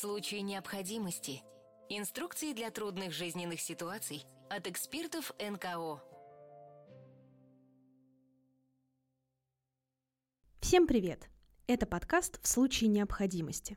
случае 0.00 0.40
необходимости. 0.40 1.42
Инструкции 1.90 2.54
для 2.54 2.70
трудных 2.70 3.12
жизненных 3.12 3.60
ситуаций 3.60 4.24
от 4.48 4.66
экспертов 4.66 5.30
НКО. 5.38 6.00
Всем 10.60 10.86
привет! 10.86 11.28
Это 11.66 11.84
подкаст 11.84 12.42
«В 12.42 12.48
случае 12.48 12.88
необходимости». 12.88 13.76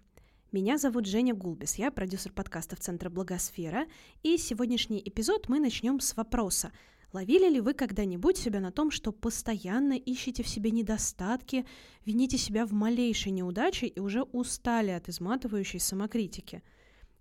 Меня 0.54 0.77
зовут 0.77 1.07
Женя 1.07 1.33
Гулбис, 1.33 1.75
я 1.75 1.91
продюсер 1.91 2.31
подкастов 2.31 2.79
Центра 2.79 3.09
Благосфера, 3.09 3.85
и 4.21 4.37
сегодняшний 4.37 5.01
эпизод 5.03 5.49
мы 5.49 5.59
начнем 5.59 5.99
с 5.99 6.15
вопроса– 6.15 6.71
Ловили 7.14 7.48
ли 7.48 7.61
вы 7.61 7.75
когда-нибудь 7.75 8.38
себя 8.38 8.59
на 8.59 8.71
том, 8.71 8.89
что 8.89 9.11
постоянно 9.11 9.93
ищете 9.93 10.41
в 10.41 10.48
себе 10.48 10.71
недостатки, 10.71 11.64
вините 12.05 12.39
себя 12.39 12.66
в 12.66 12.73
малейшей 12.73 13.32
неудаче 13.32 13.86
и 13.86 14.00
уже 14.00 14.23
устали 14.23 14.89
от 14.89 15.07
изматывающей 15.09 15.79
самокритики? 15.79 16.64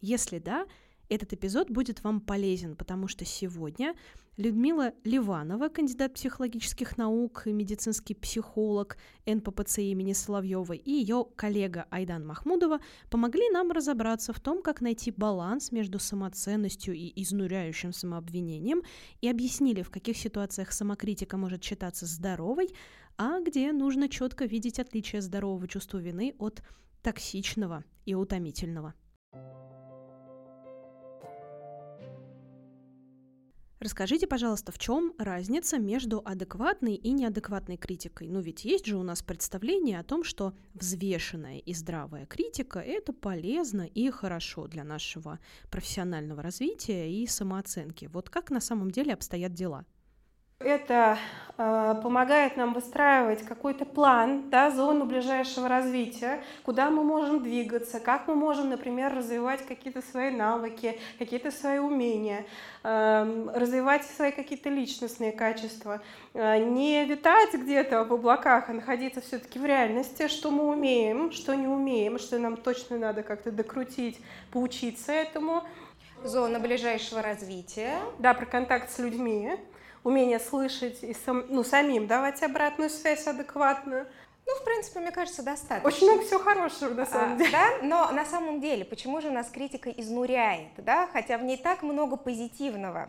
Если 0.01 0.39
да, 0.39 0.67
этот 1.09 1.33
эпизод 1.33 1.71
будет 1.71 2.03
вам 2.05 2.21
полезен, 2.21 2.77
потому 2.77 3.09
что 3.09 3.25
сегодня 3.25 3.95
Людмила 4.39 4.95
Ливанова, 5.05 5.69
кандидат 5.69 6.15
психологических 6.15 6.97
наук 6.97 7.43
и 7.47 7.53
медицинский 7.53 8.15
психолог 8.15 8.97
НППЦ 9.27 9.81
имени 9.81 10.15
Соловьева, 10.15 10.73
и 10.73 10.91
ее 10.91 11.27
коллега 11.37 11.87
Айдан 11.91 12.27
Махмудова 12.27 12.81
помогли 13.11 13.51
нам 13.51 13.73
разобраться 13.73 14.33
в 14.33 14.41
том, 14.41 14.63
как 14.63 14.81
найти 14.81 15.11
баланс 15.11 15.71
между 15.71 15.99
самоценностью 15.99 16.95
и 16.95 17.13
изнуряющим 17.23 17.93
самообвинением, 17.93 18.83
и 19.21 19.29
объяснили, 19.29 19.83
в 19.83 19.91
каких 19.91 20.17
ситуациях 20.17 20.73
самокритика 20.73 21.37
может 21.37 21.63
считаться 21.63 22.07
здоровой, 22.07 22.71
а 23.19 23.39
где 23.41 23.71
нужно 23.73 24.09
четко 24.09 24.47
видеть 24.47 24.79
отличие 24.79 25.21
здорового 25.21 25.69
чувства 25.69 25.99
вины 25.99 26.35
от 26.39 26.63
токсичного 27.03 27.85
и 28.07 28.15
утомительного. 28.15 28.95
Расскажите, 33.83 34.29
пожалуйста, 34.29 34.71
в 34.71 34.79
чем 34.79 35.13
разница 35.19 35.77
между 35.81 36.23
адекватной 36.25 36.95
и 36.95 37.11
неадекватной 37.11 37.77
критикой? 37.77 38.29
Ну 38.29 38.39
ведь 38.39 38.65
есть 38.65 38.87
же 38.87 38.97
у 38.97 39.03
нас 39.03 39.25
представление 39.25 39.99
о 39.99 40.05
том, 40.05 40.23
что 40.23 40.55
взвешенная 40.75 41.59
и 41.59 41.75
здравая 41.75 42.27
критика– 42.27 42.79
это 42.81 43.13
полезно 43.13 43.83
и 43.83 44.09
хорошо 44.11 44.69
для 44.69 44.85
нашего 44.85 45.41
профессионального 45.69 46.43
развития 46.43 47.11
и 47.11 47.27
самооценки. 47.27 48.09
Вот 48.13 48.31
как 48.31 48.51
на 48.51 48.61
самом 48.61 48.93
деле 48.93 49.15
обстоят 49.15 49.53
дела? 49.53 49.85
Это 50.65 51.19
э, 51.59 51.95
помогает 52.03 52.57
нам 52.57 52.73
выстраивать 52.73 53.43
какой-то 53.45 53.85
план, 53.85 54.49
да, 54.51 54.71
зону 54.71 55.05
ближайшего 55.05 55.69
развития, 55.69 56.43
куда 56.65 56.91
мы 56.91 57.03
можем 57.03 57.43
двигаться, 57.43 58.01
как 58.01 58.29
мы 58.29 58.35
можем, 58.35 58.71
например, 58.71 59.15
развивать 59.15 59.67
какие-то 59.67 60.03
свои 60.03 60.31
навыки, 60.31 60.99
какие-то 61.19 61.51
свои 61.51 61.79
умения, 61.79 62.47
э, 62.85 63.49
развивать 63.55 64.05
свои 64.05 64.31
какие-то 64.31 64.69
личностные 64.69 65.33
качества. 65.33 66.01
Э, 66.35 66.59
не 66.59 67.05
витать 67.05 67.55
где-то 67.55 68.05
в 68.05 68.13
облаках, 68.13 68.69
а 68.69 68.73
находиться 68.73 69.21
все-таки 69.21 69.59
в 69.59 69.65
реальности, 69.65 70.29
что 70.29 70.51
мы 70.51 70.69
умеем, 70.69 71.33
что 71.33 71.55
не 71.55 71.67
умеем, 71.67 72.19
что 72.19 72.39
нам 72.39 72.57
точно 72.57 72.99
надо 72.99 73.23
как-то 73.23 73.51
докрутить, 73.51 74.21
поучиться 74.53 75.13
этому. 75.13 75.63
Зона 76.25 76.61
ближайшего 76.61 77.21
развития. 77.21 77.97
Да, 78.21 78.33
про 78.33 78.47
контакт 78.47 78.93
с 78.93 79.01
людьми 79.01 79.59
умение 80.05 80.41
слышать 80.41 81.03
и 81.03 81.15
сам, 81.15 81.45
ну, 81.49 81.65
самим 81.65 82.07
давать 82.07 82.43
обратную 82.43 82.91
связь 82.91 83.27
адекватную. 83.27 84.07
Ну, 84.45 84.57
в 84.57 84.65
принципе, 84.65 84.99
мне 84.99 85.13
кажется, 85.13 85.43
достаточно. 85.43 85.89
Очень 85.89 86.11
много 86.11 86.25
всего 86.25 86.41
хорошего, 86.41 86.93
на 86.93 87.07
самом 87.07 87.35
а, 87.35 87.37
деле. 87.37 87.51
Да, 87.53 87.69
но 87.83 88.11
на 88.11 88.25
самом 88.25 88.61
деле, 88.61 88.85
почему 88.85 89.21
же 89.21 89.31
нас 89.31 89.49
критика 89.49 89.89
изнуряет, 89.89 90.71
да, 90.79 91.09
хотя 91.13 91.39
в 91.39 91.45
ней 91.45 91.57
так 91.57 91.83
много 91.83 92.17
позитивного. 92.17 93.09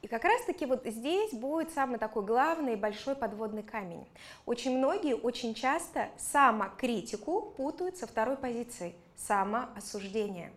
И 0.00 0.08
как 0.08 0.24
раз-таки 0.24 0.64
вот 0.64 0.86
здесь 0.86 1.32
будет 1.32 1.70
самый 1.72 1.98
такой 1.98 2.24
главный 2.24 2.76
большой 2.76 3.14
подводный 3.14 3.62
камень. 3.62 4.06
Очень 4.46 4.78
многие 4.78 5.14
очень 5.14 5.54
часто 5.54 6.08
самокритику 6.16 7.52
путают 7.56 7.98
со 7.98 8.06
второй 8.06 8.38
позицией– 8.38 8.94
самоосуждение. 9.16 10.50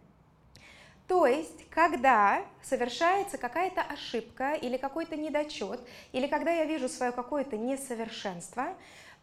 То 1.07 1.25
есть, 1.27 1.69
когда 1.69 2.45
совершается 2.61 3.37
какая-то 3.37 3.81
ошибка 3.81 4.53
или 4.53 4.77
какой-то 4.77 5.15
недочет, 5.15 5.79
или 6.11 6.27
когда 6.27 6.51
я 6.51 6.65
вижу 6.65 6.87
свое 6.87 7.11
какое-то 7.11 7.57
несовершенство, 7.57 8.75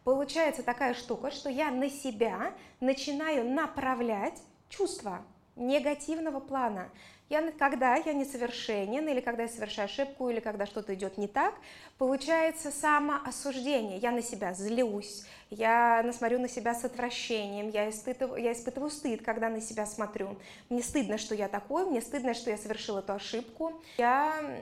получается 0.03 0.63
такая 0.63 0.93
штука, 0.93 1.31
что 1.31 1.49
я 1.49 1.71
на 1.71 1.89
себя 1.89 2.53
начинаю 2.79 3.49
направлять 3.49 4.41
чувства 4.69 5.25
негативного 5.55 6.39
плана. 6.39 6.89
Я, 7.31 7.49
когда 7.53 7.95
я 7.95 8.11
несовершенен, 8.11 9.07
или 9.07 9.21
когда 9.21 9.43
я 9.43 9.47
совершаю 9.47 9.85
ошибку, 9.85 10.29
или 10.29 10.41
когда 10.41 10.65
что-то 10.65 10.93
идет 10.93 11.17
не 11.17 11.29
так, 11.29 11.55
получается 11.97 12.71
самоосуждение. 12.71 13.99
Я 13.99 14.11
на 14.11 14.21
себя 14.21 14.53
злюсь, 14.53 15.23
я 15.49 16.05
смотрю 16.11 16.39
на 16.39 16.49
себя 16.49 16.75
с 16.75 16.83
отвращением, 16.83 17.69
я 17.69 17.89
испытываю, 17.89 18.43
я 18.43 18.51
испытываю 18.51 18.91
стыд, 18.91 19.21
когда 19.21 19.47
на 19.47 19.61
себя 19.61 19.85
смотрю. 19.85 20.35
Мне 20.67 20.83
стыдно, 20.83 21.17
что 21.17 21.33
я 21.33 21.47
такой, 21.47 21.85
мне 21.85 22.01
стыдно, 22.01 22.33
что 22.33 22.49
я 22.49 22.57
совершил 22.57 22.97
эту 22.97 23.13
ошибку. 23.13 23.81
Я 23.97 24.59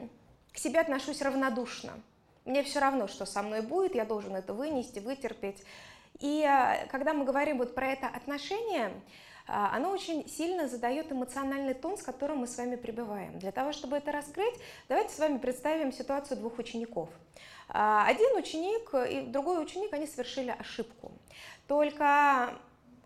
к 0.53 0.59
себе 0.59 0.79
отношусь 0.79 1.24
равнодушно. 1.24 1.94
Мне 2.46 2.62
все 2.62 2.78
равно, 2.78 3.08
что 3.08 3.25
со 3.25 3.41
мной 3.41 3.63
будет, 3.63 3.96
я 3.96 4.06
должен 4.06 4.35
это 4.35 4.53
вынести, 4.53 5.00
вытерпеть. 5.00 5.63
И 6.19 6.46
э, 6.47 6.85
когда 6.91 7.16
мы 7.16 7.25
говорим 7.25 7.58
вот 7.58 7.74
про 7.74 7.88
это 7.88 8.06
отношение, 8.06 8.91
оно 9.50 9.92
очень 9.92 10.28
сильно 10.30 10.68
задает 10.68 11.12
эмоциональный 11.12 11.74
тон, 11.74 11.98
с 11.98 12.04
которым 12.04 12.40
мы 12.40 12.48
с 12.48 12.58
вами 12.58 12.76
пребываем. 12.76 13.40
Для 13.40 13.52
того, 13.52 13.72
чтобы 13.72 13.98
это 13.98 14.12
раскрыть, 14.12 14.56
давайте 14.88 15.14
с 15.14 15.20
вами 15.20 15.38
представим 15.38 15.92
ситуацию 15.92 16.38
двух 16.38 16.60
учеников. 16.60 17.10
А, 17.68 18.06
один 18.08 18.36
ученик 18.38 18.94
и 19.09 19.22
другой 19.22 19.62
ученик, 19.64 19.94
они 19.94 20.08
совершили 20.08 20.56
ошибку. 20.58 21.12
Только 21.68 22.59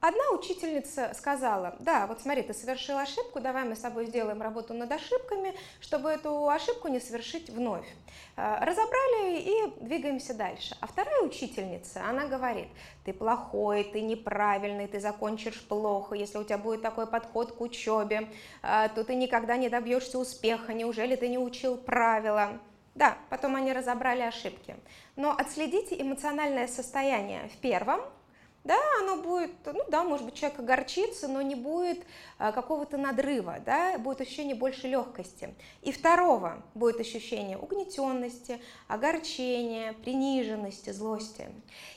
Одна 0.06 0.32
учительница 0.32 1.14
сказала, 1.14 1.78
да, 1.80 2.08
вот 2.08 2.20
смотри, 2.20 2.42
ты 2.42 2.54
совершил 2.54 2.98
ошибку, 2.98 3.40
давай 3.40 3.64
мы 3.64 3.74
с 3.74 3.80
тобой 3.80 4.06
сделаем 4.08 4.42
работу 4.42 4.74
над 4.74 4.92
ошибками, 4.92 5.54
чтобы 5.80 6.10
эту 6.10 6.50
ошибку 6.50 6.90
не 6.90 7.00
совершить 7.00 7.50
вновь. 7.50 7.88
Э, 8.36 8.58
разобрали 8.60 9.40
и 9.40 9.54
двигаемся 9.80 10.34
дальше. 10.34 10.76
А 10.82 10.88
вторая 10.88 11.22
учительница, 11.22 12.04
она 12.04 12.28
говорит, 12.28 12.68
ты 13.06 13.14
плохой, 13.14 13.86
ты 13.86 14.02
неправильный, 14.02 14.88
ты 14.88 15.00
закончишь 15.00 15.66
плохо, 15.70 16.16
если 16.16 16.38
у 16.38 16.44
тебя 16.44 16.58
будет 16.58 16.82
такой 16.82 17.08
подход 17.08 17.54
к 17.54 17.62
учебе, 17.62 18.28
э, 18.62 18.90
то 18.94 19.06
ты 19.06 19.16
никогда 19.16 19.56
не 19.56 19.70
добьешься 19.70 20.20
успеха, 20.20 20.74
неужели 20.74 21.16
ты 21.16 21.30
не 21.30 21.38
учил 21.38 21.78
правила? 21.78 22.60
Да, 22.94 23.18
потом 23.30 23.56
они 23.56 23.72
разобрали 23.72 24.24
ошибки. 24.24 24.76
Но 25.16 25.32
отследите 25.32 26.02
эмоциональное 26.02 26.68
состояние 26.68 27.48
в 27.48 27.58
первом 27.62 28.02
да, 28.64 28.78
оно 29.02 29.22
будет, 29.22 29.52
ну 29.66 29.84
да, 29.90 30.04
может 30.04 30.26
быть, 30.26 30.36
человек 30.36 30.60
огорчится, 30.60 31.28
но 31.28 31.42
не 31.42 31.56
будет 31.56 32.00
а, 32.38 32.52
какого-то 32.54 32.98
надрыва, 32.98 33.60
да, 33.66 33.98
будет 33.98 34.22
ощущение 34.22 34.56
больше 34.56 34.88
легкости. 34.88 35.54
И 35.82 35.92
второго 35.92 36.64
будет 36.74 37.00
ощущение 37.02 37.58
угнетенности, 37.58 38.62
огорчения, 38.88 39.94
приниженности, 39.94 40.92
злости. 40.92 41.50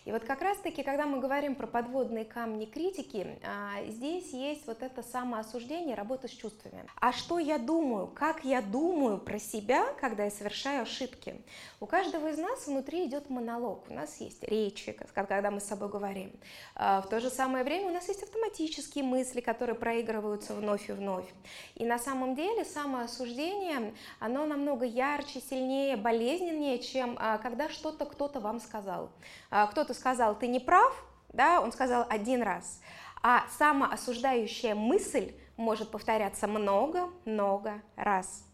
И 0.04 0.12
вот 0.12 0.24
как 0.24 0.42
раз-таки, 0.42 0.82
когда 0.82 1.06
мы 1.06 1.20
говорим 1.20 1.54
про 1.54 1.68
подводные 1.68 2.24
камни 2.24 2.64
критики, 2.64 3.38
а, 3.44 3.84
здесь 3.88 4.32
есть 4.32 4.66
вот 4.66 4.82
это 4.82 5.04
самоосуждение, 5.04 5.94
работа 5.94 6.26
с 6.26 6.32
чувствами. 6.32 6.84
А 7.00 7.12
что 7.12 7.38
я 7.38 7.58
думаю, 7.58 8.08
как 8.08 8.44
я 8.44 8.60
думаю 8.60 9.18
про 9.18 9.38
себя, 9.38 9.86
когда 10.00 10.24
я 10.24 10.30
совершаю 10.30 10.82
ошибки? 10.82 11.40
У 11.78 11.86
каждого 11.86 12.28
из 12.28 12.38
нас 12.38 12.66
внутри 12.66 13.06
идет 13.06 13.30
монолог, 13.30 13.84
у 13.88 13.94
нас 13.94 14.20
есть 14.20 14.42
речи, 14.42 14.92
когда 15.14 15.50
мы 15.52 15.60
с 15.60 15.64
собой 15.64 15.88
говорим. 15.88 16.32
А, 16.74 17.00
в 17.00 17.08
то 17.08 17.20
же 17.20 17.30
самое 17.30 17.64
время 17.64 17.88
у 17.88 17.92
нас 17.92 18.08
есть 18.08 18.22
автоматические 18.22 19.04
мысли, 19.04 19.40
которые 19.40 19.74
проигрываются 19.74 20.54
вновь 20.54 20.88
и 20.88 20.92
вновь. 20.92 21.26
И 21.74 21.84
на 21.84 21.98
самом 21.98 22.34
деле 22.34 22.64
самоосуждение, 22.64 23.94
оно 24.20 24.46
намного 24.46 24.84
ярче, 24.84 25.40
сильнее, 25.40 25.96
болезненнее, 25.96 26.78
чем 26.78 27.16
а, 27.18 27.38
когда 27.38 27.68
что-то 27.68 28.04
кто-то 28.04 28.40
вам 28.40 28.60
сказал. 28.60 29.10
А, 29.50 29.66
кто-то 29.66 29.94
сказал, 29.94 30.38
ты 30.38 30.46
не 30.48 30.60
прав, 30.60 30.94
да, 31.32 31.60
он 31.60 31.72
сказал 31.72 32.06
один 32.08 32.42
раз. 32.42 32.80
А 33.22 33.44
самоосуждающая 33.58 34.74
мысль 34.74 35.32
может 35.56 35.90
повторяться 35.90 36.46
много-много 36.46 37.82
раз. 37.96 38.44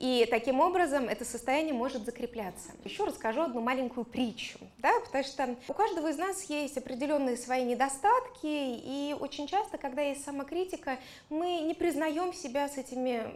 И 0.00 0.26
таким 0.30 0.60
образом 0.60 1.10
это 1.10 1.26
состояние 1.26 1.74
может 1.74 2.06
закрепляться. 2.06 2.70
Еще 2.84 3.04
расскажу 3.04 3.42
одну 3.42 3.60
маленькую 3.60 4.06
притчу, 4.06 4.58
да, 4.78 4.92
потому 5.04 5.22
что 5.22 5.56
у 5.68 5.74
каждого 5.74 6.08
из 6.08 6.16
нас 6.16 6.44
есть 6.44 6.78
определенные 6.78 7.36
свои 7.36 7.64
недостатки, 7.64 8.46
и 8.46 9.14
очень 9.20 9.46
часто, 9.46 9.76
когда 9.76 10.00
есть 10.00 10.24
самокритика, 10.24 10.98
мы 11.28 11.60
не 11.60 11.74
признаем 11.74 12.32
себя 12.32 12.70
с 12.70 12.78
этими 12.78 13.30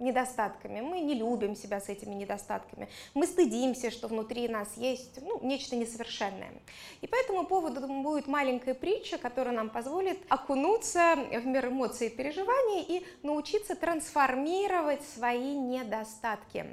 недостатками. 0.00 0.80
Мы 0.80 1.00
не 1.00 1.14
любим 1.14 1.54
себя 1.54 1.80
с 1.80 1.88
этими 1.88 2.14
недостатками. 2.14 2.88
Мы 3.14 3.26
стыдимся, 3.26 3.90
что 3.90 4.08
внутри 4.08 4.48
нас 4.48 4.76
есть 4.76 5.20
ну, 5.22 5.40
нечто 5.42 5.76
несовершенное. 5.76 6.52
И 7.00 7.06
по 7.06 7.16
этому 7.16 7.46
поводу 7.46 7.86
будет 7.86 8.26
маленькая 8.26 8.74
притча, 8.74 9.18
которая 9.18 9.54
нам 9.54 9.70
позволит 9.70 10.18
окунуться 10.28 11.16
в 11.16 11.46
мир 11.46 11.68
эмоций 11.68 12.08
и 12.08 12.10
переживаний 12.10 12.82
и 12.82 13.06
научиться 13.22 13.74
трансформировать 13.74 15.02
свои 15.14 15.54
недостатки. 15.54 16.66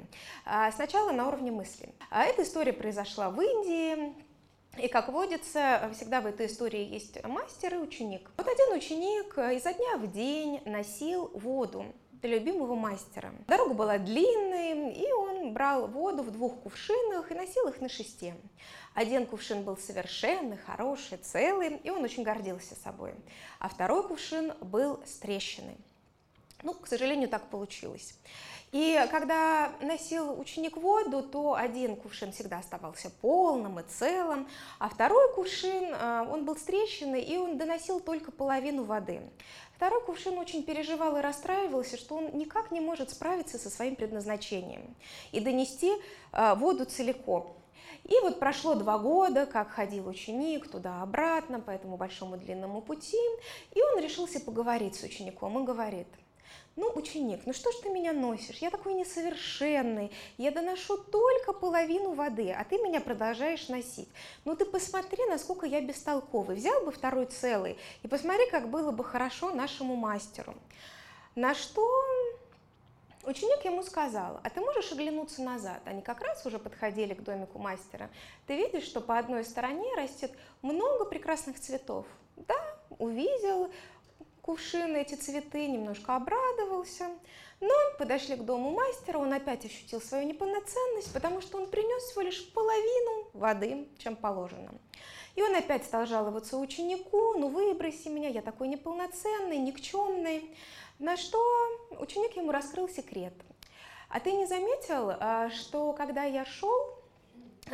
А, 0.44 0.70
сначала 0.72 1.12
на 1.12 1.28
уровне 1.28 1.50
мысли. 1.50 1.88
А 2.10 2.24
эта 2.24 2.42
история 2.42 2.72
произошла 2.72 3.30
в 3.30 3.40
Индии, 3.40 4.14
и, 4.78 4.88
как 4.88 5.08
водится, 5.08 5.90
всегда 5.94 6.20
в 6.20 6.26
этой 6.26 6.46
истории 6.46 6.84
есть 6.84 7.22
мастер 7.24 7.74
и 7.74 7.78
ученик. 7.78 8.30
Вот 8.36 8.46
один 8.46 8.76
ученик 8.76 9.38
изо 9.38 9.72
дня 9.72 9.96
в 9.96 10.12
день 10.12 10.60
носил 10.66 11.30
воду 11.34 11.86
любимого 12.22 12.74
мастера. 12.74 13.32
Дорога 13.46 13.74
была 13.74 13.98
длинной, 13.98 14.92
и 14.92 15.12
он 15.12 15.52
брал 15.52 15.86
воду 15.86 16.22
в 16.22 16.30
двух 16.30 16.60
кувшинах 16.60 17.30
и 17.30 17.34
носил 17.34 17.68
их 17.68 17.80
на 17.80 17.88
шесте. 17.88 18.34
Один 18.94 19.26
кувшин 19.26 19.62
был 19.62 19.76
совершенный, 19.76 20.56
хороший, 20.56 21.18
целый, 21.18 21.76
и 21.76 21.90
он 21.90 22.02
очень 22.02 22.22
гордился 22.22 22.74
собой. 22.74 23.14
А 23.58 23.68
второй 23.68 24.06
кувшин 24.06 24.52
был 24.60 25.00
с 25.04 25.18
трещиной. 25.18 25.76
Ну, 26.62 26.72
к 26.72 26.86
сожалению, 26.86 27.28
так 27.28 27.48
получилось. 27.50 28.14
И 28.76 29.08
когда 29.10 29.72
носил 29.80 30.38
ученик 30.38 30.76
воду, 30.76 31.22
то 31.22 31.54
один 31.54 31.96
кувшин 31.96 32.30
всегда 32.32 32.58
оставался 32.58 33.08
полным 33.22 33.80
и 33.80 33.82
целым, 33.84 34.46
а 34.78 34.90
второй 34.90 35.32
кувшин, 35.32 35.94
а, 35.94 36.28
он 36.30 36.44
был 36.44 36.56
с 36.58 36.62
трещиной, 36.64 37.22
и 37.22 37.38
он 37.38 37.56
доносил 37.56 38.00
только 38.00 38.32
половину 38.32 38.84
воды. 38.84 39.22
Второй 39.76 40.04
кувшин 40.04 40.36
очень 40.36 40.62
переживал 40.62 41.16
и 41.16 41.22
расстраивался, 41.22 41.96
что 41.96 42.16
он 42.16 42.36
никак 42.36 42.70
не 42.70 42.80
может 42.80 43.08
справиться 43.08 43.56
со 43.56 43.70
своим 43.70 43.96
предназначением 43.96 44.94
и 45.32 45.40
донести 45.40 45.90
а, 46.32 46.54
воду 46.54 46.84
целиком. 46.84 47.56
И 48.04 48.14
вот 48.20 48.38
прошло 48.38 48.74
два 48.74 48.98
года, 48.98 49.46
как 49.46 49.70
ходил 49.70 50.06
ученик 50.06 50.70
туда-обратно 50.70 51.60
по 51.60 51.70
этому 51.70 51.96
большому 51.96 52.36
длинному 52.36 52.82
пути, 52.82 53.16
и 53.74 53.80
он 53.80 54.02
решился 54.02 54.38
поговорить 54.38 54.96
с 54.96 55.02
учеником 55.02 55.62
и 55.62 55.64
говорит– 55.64 56.08
ну, 56.76 56.92
ученик, 56.94 57.40
ну 57.46 57.54
что 57.54 57.72
ж 57.72 57.76
ты 57.82 57.88
меня 57.88 58.12
носишь? 58.12 58.58
Я 58.58 58.70
такой 58.70 58.92
несовершенный, 58.92 60.12
я 60.36 60.50
доношу 60.50 60.98
только 60.98 61.54
половину 61.54 62.12
воды, 62.12 62.52
а 62.52 62.64
ты 62.64 62.76
меня 62.76 63.00
продолжаешь 63.00 63.68
носить. 63.68 64.08
Ну 64.44 64.54
ты 64.54 64.66
посмотри, 64.66 65.24
насколько 65.26 65.66
я 65.66 65.80
бестолковый. 65.80 66.56
Взял 66.56 66.84
бы 66.84 66.92
второй 66.92 67.26
целый 67.26 67.78
и 68.02 68.08
посмотри, 68.08 68.50
как 68.50 68.68
было 68.68 68.90
бы 68.90 69.04
хорошо 69.04 69.52
нашему 69.52 69.96
мастеру. 69.96 70.54
На 71.34 71.54
что 71.54 71.82
Ученик 73.26 73.64
ему 73.64 73.82
сказал, 73.82 74.38
а 74.44 74.50
ты 74.50 74.60
можешь 74.60 74.92
оглянуться 74.92 75.42
назад? 75.42 75.80
Они 75.84 76.00
как 76.00 76.20
раз 76.20 76.46
уже 76.46 76.60
подходили 76.60 77.12
к 77.12 77.24
домику 77.24 77.58
мастера. 77.58 78.08
Ты 78.46 78.56
видишь, 78.56 78.84
что 78.84 79.00
по 79.00 79.18
одной 79.18 79.44
стороне 79.44 79.92
растет 79.96 80.30
много 80.62 81.06
прекрасных 81.06 81.58
цветов. 81.58 82.06
Да, 82.36 82.54
увидел, 83.00 83.72
кувшин, 84.46 84.94
эти 84.94 85.14
цветы, 85.14 85.66
немножко 85.66 86.16
обрадовался. 86.16 87.10
Но 87.60 87.74
подошли 87.98 88.36
к 88.36 88.44
дому 88.44 88.70
мастера, 88.70 89.18
он 89.18 89.32
опять 89.32 89.64
ощутил 89.64 90.00
свою 90.00 90.26
неполноценность, 90.26 91.12
потому 91.12 91.40
что 91.40 91.58
он 91.58 91.66
принес 91.66 92.02
всего 92.04 92.22
лишь 92.22 92.52
половину 92.52 93.28
воды, 93.32 93.88
чем 93.98 94.14
положено. 94.14 94.72
И 95.34 95.42
он 95.42 95.54
опять 95.54 95.84
стал 95.84 96.06
жаловаться 96.06 96.56
ученику, 96.58 97.34
ну 97.38 97.48
выброси 97.48 98.08
меня, 98.08 98.28
я 98.28 98.42
такой 98.42 98.68
неполноценный, 98.68 99.58
никчемный. 99.58 100.54
На 100.98 101.16
что 101.16 101.38
ученик 101.98 102.36
ему 102.36 102.52
раскрыл 102.52 102.88
секрет. 102.88 103.34
А 104.08 104.20
ты 104.20 104.32
не 104.32 104.46
заметил, 104.46 105.10
а, 105.18 105.50
что 105.50 105.92
когда 105.92 106.24
я 106.24 106.44
шел, 106.44 106.95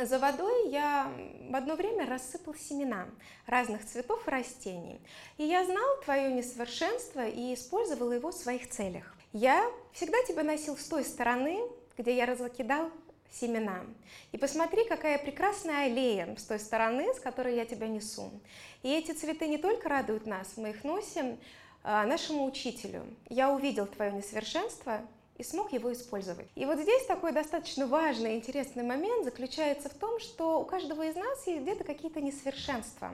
за 0.01 0.19
водой 0.19 0.69
я 0.69 1.11
в 1.49 1.55
одно 1.55 1.75
время 1.75 2.07
рассыпал 2.07 2.55
семена 2.55 3.07
разных 3.45 3.85
цветов 3.85 4.27
и 4.27 4.31
растений. 4.31 4.99
И 5.37 5.43
я 5.43 5.65
знал 5.65 6.01
твое 6.03 6.31
несовершенство 6.33 7.27
и 7.27 7.53
использовал 7.53 8.11
его 8.11 8.31
в 8.31 8.35
своих 8.35 8.69
целях. 8.69 9.15
Я 9.33 9.63
всегда 9.93 10.17
тебя 10.27 10.43
носил 10.43 10.77
с 10.77 10.85
той 10.85 11.03
стороны, 11.03 11.59
где 11.97 12.15
я 12.15 12.25
разокидал 12.25 12.91
семена. 13.31 13.83
И 14.31 14.37
посмотри, 14.37 14.85
какая 14.87 15.17
прекрасная 15.17 15.85
аллея 15.85 16.35
с 16.37 16.43
той 16.43 16.59
стороны, 16.59 17.13
с 17.13 17.19
которой 17.19 17.55
я 17.55 17.65
тебя 17.65 17.87
несу. 17.87 18.31
И 18.83 18.89
эти 18.89 19.11
цветы 19.11 19.47
не 19.47 19.57
только 19.57 19.89
радуют 19.89 20.25
нас, 20.25 20.53
мы 20.57 20.71
их 20.71 20.83
носим 20.83 21.39
а, 21.83 22.05
нашему 22.05 22.45
учителю. 22.45 23.05
Я 23.29 23.51
увидел 23.51 23.87
твое 23.87 24.11
несовершенство, 24.11 25.01
и 25.37 25.43
смог 25.43 25.73
его 25.73 25.91
использовать. 25.91 26.47
И 26.55 26.65
вот 26.65 26.79
здесь 26.79 27.05
такой 27.05 27.31
достаточно 27.31 27.87
важный, 27.87 28.35
интересный 28.35 28.83
момент 28.83 29.25
заключается 29.25 29.89
в 29.89 29.93
том, 29.93 30.19
что 30.19 30.59
у 30.59 30.65
каждого 30.65 31.03
из 31.03 31.15
нас 31.15 31.47
есть 31.47 31.61
где-то 31.61 31.83
какие-то 31.83 32.21
несовершенства. 32.21 33.11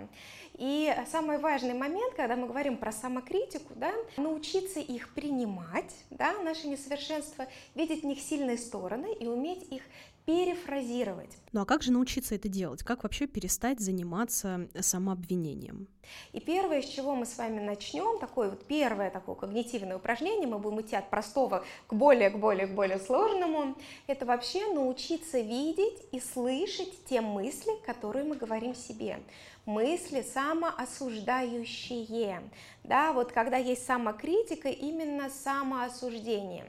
И 0.56 0.94
самый 1.10 1.38
важный 1.38 1.74
момент, 1.74 2.14
когда 2.16 2.36
мы 2.36 2.48
говорим 2.48 2.78
про 2.78 2.92
самокритику, 2.92 3.74
да, 3.76 3.94
научиться 4.18 4.80
их 4.80 5.14
принимать, 5.14 5.96
да, 6.10 6.34
наши 6.42 6.68
несовершенства, 6.68 7.48
видеть 7.76 8.04
в 8.04 8.06
них 8.06 8.20
сильные 8.20 8.58
стороны 8.58 9.14
и 9.14 9.28
уметь 9.28 9.72
их 9.72 9.84
перефразировать. 10.30 11.36
Ну 11.54 11.62
а 11.62 11.66
как 11.66 11.82
же 11.82 11.92
научиться 11.92 12.36
это 12.36 12.48
делать? 12.48 12.84
Как 12.84 13.02
вообще 13.02 13.26
перестать 13.26 13.80
заниматься 13.80 14.70
самообвинением? 14.80 15.88
И 16.34 16.40
первое, 16.40 16.84
с 16.84 16.86
чего 16.86 17.16
мы 17.16 17.26
с 17.26 17.36
вами 17.36 17.60
начнем, 17.60 18.20
такое 18.20 18.52
вот 18.52 18.68
первое 18.68 19.10
такое 19.10 19.34
когнитивное 19.34 19.98
упражнение, 19.98 20.48
мы 20.48 20.60
будем 20.60 20.82
идти 20.82 20.96
от 20.96 21.10
простого 21.10 21.66
к 21.88 21.94
более, 21.94 22.30
к 22.30 22.38
более, 22.38 22.68
к 22.68 22.76
более 22.76 23.00
сложному, 23.00 23.76
это 24.06 24.28
вообще 24.28 24.72
научиться 24.72 25.40
видеть 25.40 25.98
и 26.12 26.20
слышать 26.20 26.94
те 27.06 27.22
мысли, 27.22 27.72
которые 27.88 28.24
мы 28.24 28.36
говорим 28.36 28.76
себе 28.76 29.18
мысли 29.66 30.22
самоосуждающие. 30.22 32.44
Да, 32.84 33.14
вот 33.14 33.32
когда 33.32 33.58
есть 33.58 33.84
самокритика, 33.84 34.70
именно 34.70 35.28
самоосуждение. 35.30 36.68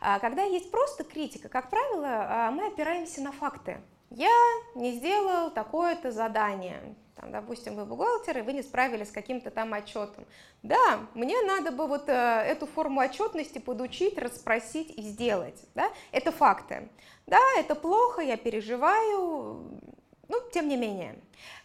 А 0.00 0.18
когда 0.18 0.42
есть 0.42 0.70
просто 0.70 1.04
критика, 1.04 1.48
как 1.48 1.70
правило, 1.70 2.06
а, 2.06 2.50
мы 2.50 2.66
опираемся 2.66 3.20
на 3.22 3.32
факты. 3.32 3.80
Я 4.10 4.34
не 4.74 4.92
сделал 4.92 5.50
такое-то 5.50 6.10
задание. 6.10 6.94
Там, 7.14 7.32
допустим, 7.32 7.74
вы 7.74 7.84
бухгалтер, 7.84 8.38
и 8.38 8.42
вы 8.42 8.52
не 8.52 8.62
справились 8.62 9.08
с 9.08 9.12
каким-то 9.12 9.50
там 9.50 9.72
отчетом. 9.72 10.24
Да, 10.62 11.00
мне 11.14 11.42
надо 11.42 11.72
бы 11.72 11.86
вот 11.88 12.08
э, 12.08 12.12
эту 12.12 12.66
форму 12.66 13.00
отчетности 13.00 13.58
подучить, 13.58 14.16
расспросить 14.18 14.96
и 14.96 15.02
сделать. 15.02 15.60
Да? 15.74 15.90
Это 16.12 16.30
факты. 16.30 16.88
Да, 17.26 17.40
это 17.58 17.74
плохо, 17.74 18.22
я 18.22 18.36
переживаю, 18.36 19.68
ну, 20.28 20.40
тем 20.52 20.68
не 20.68 20.76
менее. 20.76 21.16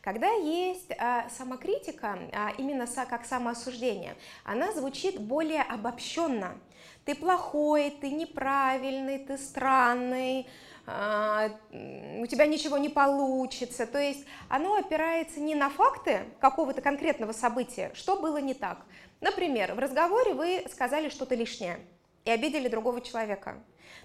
Когда 0.02 0.32
есть 0.32 0.92
а, 0.98 1.30
самокритика, 1.30 2.18
а, 2.32 2.52
именно 2.58 2.88
со, 2.88 3.06
как 3.06 3.26
самоосуждение, 3.26 4.16
она 4.44 4.72
звучит 4.72 5.20
более 5.20 5.62
обобщенно 5.62 6.58
ты 7.06 7.16
плохой, 7.16 7.92
ты 8.02 8.10
неправильный, 8.10 9.20
ты 9.20 9.38
странный, 9.38 10.48
а, 10.86 11.50
у 11.72 12.26
тебя 12.26 12.46
ничего 12.46 12.78
не 12.78 12.90
получится. 12.90 13.86
То 13.86 14.00
есть 14.00 14.26
оно 14.50 14.76
опирается 14.76 15.40
не 15.40 15.56
на 15.56 15.70
факты 15.70 16.22
какого-то 16.40 16.82
конкретного 16.82 17.34
события, 17.34 17.92
что 17.94 18.20
было 18.20 18.38
не 18.38 18.54
так. 18.54 18.86
Например, 19.22 19.74
в 19.74 19.80
разговоре 19.80 20.34
вы 20.34 20.66
сказали 20.72 21.10
что-то 21.10 21.36
лишнее 21.36 21.80
и 22.26 22.32
обидели 22.32 22.68
другого 22.68 23.02
человека. 23.02 23.62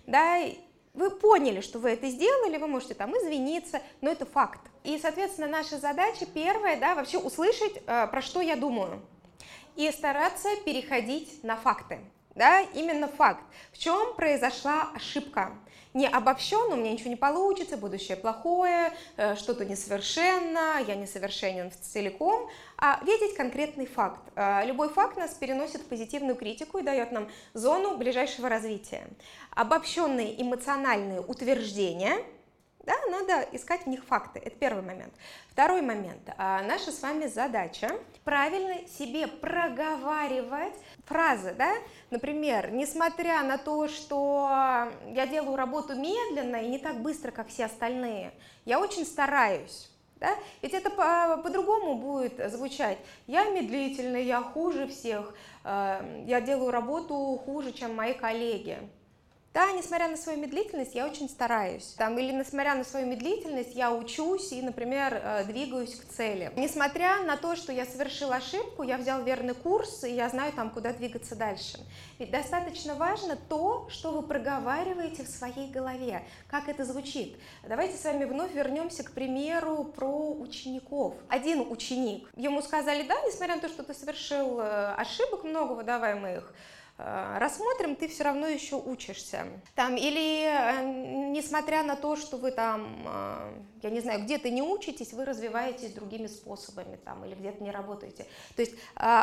Да, 0.06 0.40
вы 0.95 1.11
поняли, 1.11 1.61
что 1.61 1.78
вы 1.78 1.90
это 1.90 2.09
сделали, 2.09 2.57
вы 2.59 2.66
можете 2.66 2.95
там 2.95 3.12
извиниться, 3.12 3.80
но 4.00 4.11
это 4.11 4.26
факт. 4.26 4.61
И, 4.85 4.99
соответственно, 4.99 5.47
наша 5.47 5.78
задача 5.78 6.26
первая, 6.26 6.78
да, 6.78 6.95
вообще 6.95 7.18
услышать, 7.18 7.83
э, 7.87 8.07
про 8.07 8.23
что 8.23 8.40
я 8.40 8.57
думаю, 8.57 9.00
и 9.76 9.90
стараться 9.90 10.49
переходить 10.64 11.42
на 11.45 11.57
факты 11.57 12.00
да, 12.38 12.61
именно 12.61 13.09
факт, 13.09 13.42
в 13.73 13.78
чем 13.78 14.14
произошла 14.14 14.90
ошибка. 14.95 15.52
Не 15.99 16.07
обобщенно, 16.07 16.75
у 16.75 16.76
меня 16.76 16.93
ничего 16.93 17.11
не 17.11 17.17
получится, 17.17 17.76
будущее 17.76 18.17
плохое, 18.17 18.93
э, 19.17 19.35
что-то 19.35 19.64
несовершенно, 19.64 20.81
я 20.87 20.95
несовершенен 20.95 21.73
целиком, 21.73 22.49
а 22.76 23.00
видеть 23.05 23.35
конкретный 23.35 23.87
факт. 23.87 24.21
Э, 24.37 24.64
любой 24.64 24.90
факт 24.90 25.17
нас 25.17 25.35
переносит 25.35 25.81
в 25.81 25.87
позитивную 25.87 26.37
критику 26.37 26.78
и 26.78 26.83
дает 26.83 27.11
нам 27.11 27.28
зону 27.52 27.97
ближайшего 27.97 28.49
развития. 28.49 29.09
Обобщенные 29.50 30.40
эмоциональные 30.40 31.21
утверждения– 31.21 32.19
да, 32.88 32.95
надо 33.11 33.47
искать 33.52 33.83
в 33.83 33.87
них 33.87 34.02
факты. 34.02 34.38
Это 34.38 34.57
первый 34.57 34.83
момент. 34.83 35.12
Второй 35.50 35.83
момент. 35.83 36.23
А, 36.38 36.62
наша 36.62 36.90
с 36.90 37.02
вами 37.02 37.26
задача 37.26 37.90
правильно 38.25 38.88
себе 38.88 39.26
проговаривать 39.26 40.73
фразы, 41.04 41.54
да, 41.59 41.71
например, 42.11 42.71
несмотря 42.71 43.42
на 43.42 43.59
то, 43.59 43.88
что 43.88 44.88
я 45.07 45.26
делаю 45.26 45.57
работу 45.57 45.95
медленно 45.97 46.57
и 46.57 46.68
не 46.68 46.78
так 46.78 47.02
быстро, 47.02 47.30
как 47.30 47.49
все 47.49 47.66
остальные, 47.66 48.33
я 48.64 48.80
очень 48.80 49.04
стараюсь, 49.04 49.90
да? 50.16 50.35
Ведь 50.62 50.73
это 50.73 50.88
по-другому 50.88 51.97
по 51.97 52.00
будет 52.00 52.50
звучать. 52.50 52.99
Я 53.26 53.50
медлительный, 53.50 54.25
я 54.25 54.40
хуже 54.40 54.87
всех, 54.87 55.35
э, 55.64 56.25
я 56.26 56.40
делаю 56.40 56.71
работу 56.71 57.38
хуже, 57.45 57.73
чем 57.73 57.95
мои 57.95 58.14
коллеги. 58.14 58.78
Да, 59.55 59.73
несмотря 59.73 60.09
на 60.09 60.17
свою 60.17 60.38
медлительность, 60.38 60.95
я 60.95 61.07
очень 61.07 61.28
стараюсь. 61.28 61.95
Там, 61.97 62.19
или 62.19 62.33
несмотря 62.33 62.75
на 62.75 62.85
свою 62.85 63.07
медлительность, 63.07 63.75
я 63.75 63.93
учусь 63.93 64.52
и, 64.52 64.61
например, 64.61 65.14
э, 65.14 65.45
двигаюсь 65.45 65.95
к 65.95 66.05
цели. 66.05 66.52
Несмотря 66.55 67.23
на 67.25 67.37
то, 67.37 67.57
что 67.57 67.73
я 67.73 67.87
совершил 67.87 68.31
ошибку, 68.33 68.83
я 68.83 68.99
взял 68.99 69.25
верный 69.25 69.55
курс, 69.55 70.05
и 70.05 70.12
я 70.12 70.28
знаю, 70.28 70.52
там, 70.52 70.71
куда 70.71 70.93
двигаться 70.93 71.35
дальше. 71.35 71.78
Ведь 72.19 72.31
достаточно 72.31 72.95
важно 72.95 73.37
то, 73.37 73.88
что 73.88 74.12
вы 74.12 74.23
проговариваете 74.23 75.25
в 75.25 75.28
своей 75.28 75.71
голове, 75.71 76.23
как 76.49 76.69
это 76.69 76.85
звучит. 76.85 77.38
Давайте 77.67 77.97
с 77.97 78.05
вами 78.05 78.26
вновь 78.26 78.52
вернемся 78.52 79.02
к 79.02 79.12
примеру 79.12 79.85
про 79.85 80.31
учеников. 80.33 81.14
Один 81.28 81.61
ученик, 81.71 82.31
ему 82.37 82.61
сказали, 82.61 83.02
да, 83.09 83.14
несмотря 83.26 83.57
на 83.57 83.62
то, 83.62 83.69
что 83.69 83.83
ты 83.83 83.95
совершил 83.95 84.61
э, 84.61 84.95
ошибок 84.95 85.45
много 85.45 85.73
выдаваемых, 85.73 86.52
рассмотрим, 86.99 87.95
ты 87.95 88.09
все 88.09 88.25
равно 88.25 88.49
еще 88.49 88.76
учишься. 88.76 89.47
Там, 89.76 89.97
или 89.97 90.45
э, 90.45 91.31
несмотря 91.31 91.85
на 91.85 91.95
то, 91.95 92.17
что 92.17 92.37
вы 92.37 92.50
там, 92.50 93.05
э, 93.07 93.52
я 93.83 93.90
не 93.90 94.00
знаю, 94.00 94.25
где-то 94.25 94.50
не 94.50 94.62
учитесь, 94.62 95.12
вы 95.12 95.25
развиваетесь 95.25 95.93
другими 95.93 96.26
способами 96.26 96.97
там, 96.97 97.25
или 97.25 97.35
где-то 97.35 97.62
не 97.62 97.71
работаете. 97.71 98.26
То 98.57 98.62
есть 98.62 98.75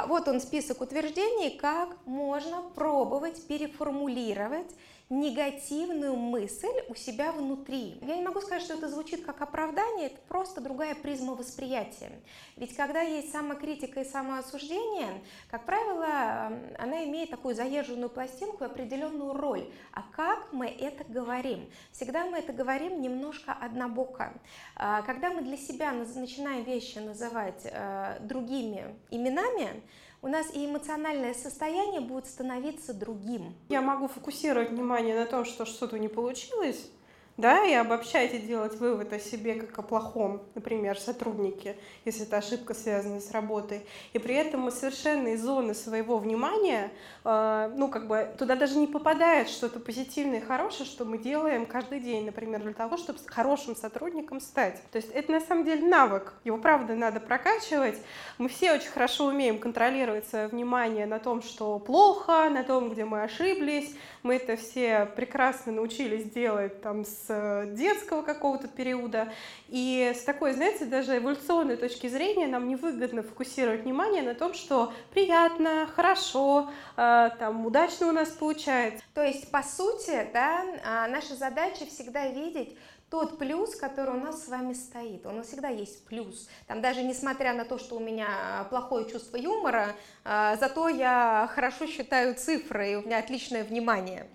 вот 0.08 0.28
он 0.28 0.40
список 0.40 0.82
утверждений, 0.82 1.58
как 1.58 1.98
можно 2.06 2.62
пробовать 2.76 3.46
переформулировать 3.48 4.72
негативную 5.10 6.16
мысль 6.16 6.74
у 6.90 6.96
себя 6.96 7.32
внутри. 7.32 8.00
Я 8.02 8.16
не 8.16 8.24
могу 8.24 8.42
сказать, 8.42 8.64
что 8.64 8.74
это 8.74 8.90
звучит 8.90 9.24
как 9.24 9.42
оправдание, 9.42 10.08
это 10.08 10.20
просто 10.28 10.62
другая 10.62 10.96
призма 10.96 11.36
восприятия. 11.36 12.12
Ведь 12.56 12.76
когда 12.76 13.02
есть 13.02 13.32
самокритика 13.32 14.02
и 14.02 14.06
самоосуждение, 14.06 15.22
как 15.52 15.66
правило, 15.66 16.52
она 16.80 17.04
имеет 17.06 17.30
такую 17.30 17.54
заезженную 17.54 18.10
пластинку 18.10 18.64
и 18.64 18.68
определенную 18.68 19.34
роль. 19.34 19.70
А 19.92 20.02
как 20.16 20.52
мы 20.52 20.68
это 20.68 21.04
говорим? 21.04 21.70
Всегда 21.92 22.26
мы 22.26 22.40
это 22.40 22.52
говорим 22.52 23.02
немножко 23.02 23.54
однобоко. 23.54 24.34
А, 24.76 25.04
когда 25.04 25.30
мы 25.30 25.44
для 25.44 25.58
себя 25.58 25.92
начинаем 25.92 26.64
вещи 26.64 26.98
называть 26.98 27.62
э, 27.66 28.18
другими 28.22 28.96
именами, 29.12 29.84
у 30.26 30.28
нас 30.28 30.48
и 30.56 30.66
эмоциональное 30.66 31.36
состояние 31.36 32.02
будет 32.02 32.26
становиться 32.26 32.96
другим. 32.96 33.54
Я 33.70 33.82
могу 33.82 34.08
фокусировать 34.08 34.72
внимание 34.72 35.14
на 35.14 35.28
том, 35.28 35.46
что 35.46 35.66
что-то 35.66 36.00
не 36.00 36.08
получилось, 36.08 36.90
да, 37.38 37.66
и 37.66 37.74
обобщать 37.74 38.34
и 38.34 38.40
делать 38.40 38.76
вывод 38.80 39.12
о 39.12 39.20
себе 39.20 39.56
как 39.56 39.78
о 39.78 39.82
плохом, 39.82 40.42
например, 40.56 40.98
сотруднике, 40.98 41.76
если 42.06 42.24
это 42.24 42.38
ошибка, 42.38 42.74
связанная 42.74 43.20
с 43.20 43.32
работой. 43.32 43.86
И 44.14 44.20
при 44.20 44.36
этом 44.36 44.62
мы 44.62 44.72
совершенно 44.72 45.30
из 45.30 45.42
зоны 45.42 45.74
своего 45.74 46.18
внимания, 46.18 46.92
э, 47.26 47.74
ну, 47.76 47.90
как 47.90 48.08
бы 48.08 48.34
туда 48.38 48.56
даже 48.56 48.78
не 48.78 48.88
попадает 48.88 49.50
что-то 49.50 49.82
позитивное 49.82 50.40
и 50.40 50.44
хорошее, 50.44 50.86
что 50.86 51.04
мы 51.04 51.18
делаем 51.18 51.66
каждый 51.66 52.00
день, 52.00 52.26
например, 52.26 52.62
для 52.62 52.74
того, 52.74 52.96
чтобы 52.96 53.20
хорошим 53.26 53.76
сотрудником 53.76 54.40
стать. 54.40 54.82
То 54.92 54.98
есть 54.98 55.12
это 55.12 55.34
на 55.34 55.42
самом 55.42 55.66
деле 55.66 55.86
навык, 55.86 56.34
его 56.46 56.58
правда 56.58 56.96
надо 56.96 57.20
прокачивать. 57.20 57.98
Мы 58.38 58.48
все 58.48 58.74
очень 58.74 58.90
хорошо 58.90 59.26
умеем 59.26 59.60
контролировать 59.60 60.28
свое 60.28 60.48
внимание 60.48 61.06
на 61.06 61.20
том, 61.20 61.42
что 61.42 61.80
плохо, 61.80 62.50
на 62.50 62.64
том, 62.64 62.92
где 62.92 63.04
мы 63.04 63.24
ошиблись. 63.24 63.94
Мы 64.24 64.36
это 64.36 64.56
все 64.56 65.06
прекрасно 65.16 65.74
научились 65.74 66.32
делать 66.32 66.82
там 66.82 67.04
с 67.04 67.25
с 67.28 67.66
детского 67.72 68.22
какого-то 68.22 68.68
периода. 68.68 69.32
И 69.70 70.14
с 70.16 70.24
такой, 70.24 70.54
знаете, 70.54 70.86
даже 70.86 71.18
эволюционной 71.18 71.78
точки 71.78 72.08
зрения 72.08 72.48
нам 72.48 72.68
невыгодно 72.68 73.24
фокусировать 73.24 73.84
внимание 73.84 74.24
на 74.24 74.36
том, 74.36 74.54
что 74.54 74.94
приятно, 75.14 75.88
хорошо, 75.96 76.72
э, 76.98 77.30
там, 77.40 77.66
удачно 77.66 78.08
у 78.08 78.12
нас 78.12 78.30
получается. 78.30 79.04
То 79.14 79.24
есть, 79.24 79.50
по 79.52 79.64
сути, 79.64 80.28
да, 80.34 80.64
а, 80.86 81.08
наша 81.08 81.36
задача 81.36 81.86
всегда 81.86 82.28
видеть 82.28 82.78
тот 83.10 83.38
плюс, 83.38 83.76
который 83.76 84.16
у 84.16 84.20
нас 84.20 84.46
с 84.46 84.48
вами 84.50 84.74
стоит. 84.74 85.26
Нас 85.26 85.48
всегда 85.48 85.70
есть 85.70 86.06
плюс. 86.06 86.50
Там 86.68 86.82
даже 86.82 87.04
несмотря 87.04 87.54
на 87.54 87.64
то, 87.64 87.78
что 87.78 87.96
у 87.96 88.00
меня 88.00 88.66
плохое 88.70 89.10
чувство 89.10 89.38
юмора, 89.38 89.96
э, 90.24 90.58
зато 90.60 90.90
я 90.90 91.50
хорошо 91.54 91.86
считаю 91.86 92.36
цифры, 92.36 92.92
и 92.92 92.96
у 92.96 93.04
меня 93.04 93.20
отличное 93.20 93.64
внимание 93.64 94.28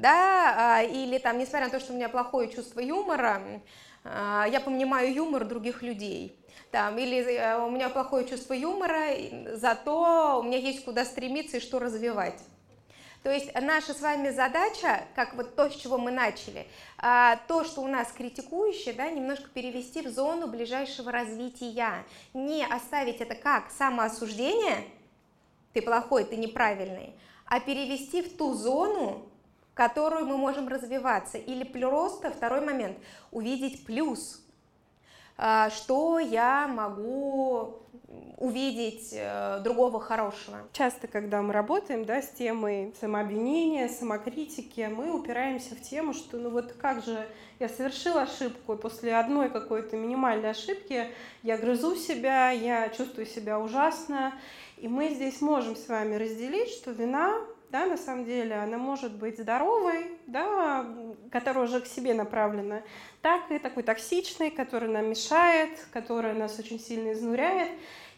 да, 0.00 0.78
а, 0.78 0.82
или 0.82 1.18
там, 1.18 1.38
несмотря 1.38 1.66
на 1.66 1.72
то, 1.72 1.80
что 1.80 1.92
у 1.92 1.96
меня 1.96 2.08
плохое 2.08 2.48
чувство 2.48 2.80
юмора, 2.80 3.42
а, 4.04 4.46
я 4.50 4.60
понимаю 4.60 5.12
юмор 5.12 5.44
других 5.44 5.82
людей. 5.82 6.34
Там, 6.70 6.98
или 6.98 7.22
э, 7.22 7.58
у 7.64 7.70
меня 7.70 7.88
плохое 7.88 8.28
чувство 8.28 8.52
юмора, 8.52 9.06
зато 9.54 10.38
у 10.40 10.42
меня 10.42 10.58
есть 10.58 10.84
куда 10.84 11.06
стремиться 11.06 11.56
и 11.56 11.60
что 11.60 11.78
развивать. 11.78 12.38
То 13.22 13.32
есть 13.32 13.52
наша 13.54 13.94
с 13.94 14.00
вами 14.00 14.30
задача, 14.30 15.04
как 15.14 15.34
вот 15.34 15.56
то, 15.56 15.70
с 15.70 15.74
чего 15.74 15.98
мы 15.98 16.10
начали, 16.10 16.66
а, 16.98 17.36
то, 17.48 17.64
что 17.64 17.80
у 17.80 17.88
нас 17.88 18.12
критикующее, 18.12 18.94
да, 18.94 19.10
немножко 19.10 19.48
перевести 19.48 20.02
в 20.02 20.10
зону 20.10 20.46
ближайшего 20.46 21.10
развития, 21.10 22.04
не 22.34 22.64
оставить 22.64 23.20
это 23.20 23.34
как 23.34 23.70
самоосуждение, 23.70 24.84
ты 25.72 25.82
плохой, 25.82 26.24
ты 26.24 26.36
неправильный, 26.36 27.14
а 27.46 27.60
перевести 27.60 28.22
в 28.22 28.36
ту 28.36 28.54
зону, 28.54 29.27
которую 29.78 30.26
мы 30.26 30.36
можем 30.36 30.66
развиваться. 30.66 31.38
Или 31.38 31.62
просто, 31.62 32.32
второй 32.32 32.60
момент, 32.60 32.98
увидеть 33.30 33.86
плюс, 33.86 34.44
а, 35.36 35.70
что 35.70 36.18
я 36.18 36.66
могу 36.66 37.84
увидеть 38.38 39.10
э, 39.12 39.60
другого 39.62 40.00
хорошего. 40.00 40.58
Часто, 40.72 41.06
когда 41.06 41.42
мы 41.42 41.52
работаем 41.52 42.04
да, 42.04 42.22
с 42.22 42.28
темой 42.30 42.92
самообвинения, 43.00 43.88
самокритики, 43.88 44.90
мы 44.92 45.12
упираемся 45.12 45.76
в 45.76 45.82
тему, 45.82 46.12
что 46.12 46.38
ну 46.38 46.50
вот 46.50 46.72
как 46.72 47.04
же 47.04 47.28
я 47.60 47.68
совершила 47.68 48.22
ошибку, 48.22 48.74
и 48.74 48.78
после 48.78 49.14
одной 49.14 49.48
какой-то 49.48 49.96
минимальной 49.96 50.50
ошибки 50.50 51.06
я 51.44 51.56
грызу 51.56 51.94
себя, 51.94 52.50
я 52.50 52.88
чувствую 52.88 53.26
себя 53.26 53.60
ужасно. 53.60 54.32
И 54.78 54.88
мы 54.88 55.10
здесь 55.10 55.40
можем 55.40 55.76
с 55.76 55.86
вами 55.88 56.16
разделить, 56.16 56.70
что 56.70 56.90
вина 56.90 57.40
да, 57.70 57.86
на 57.86 57.96
самом 57.96 58.24
деле, 58.24 58.54
она 58.54 58.78
может 58.78 59.12
быть 59.12 59.38
здоровой, 59.38 60.18
да, 60.26 60.86
которая 61.30 61.64
уже 61.64 61.80
к 61.80 61.86
себе 61.86 62.14
направлена, 62.14 62.82
так 63.20 63.50
и 63.50 63.58
такой 63.58 63.82
токсичной, 63.82 64.50
которая 64.50 64.90
нам 64.90 65.10
мешает, 65.10 65.70
которая 65.92 66.34
нас 66.34 66.58
очень 66.58 66.80
сильно 66.80 67.12
изнуряет. 67.12 67.70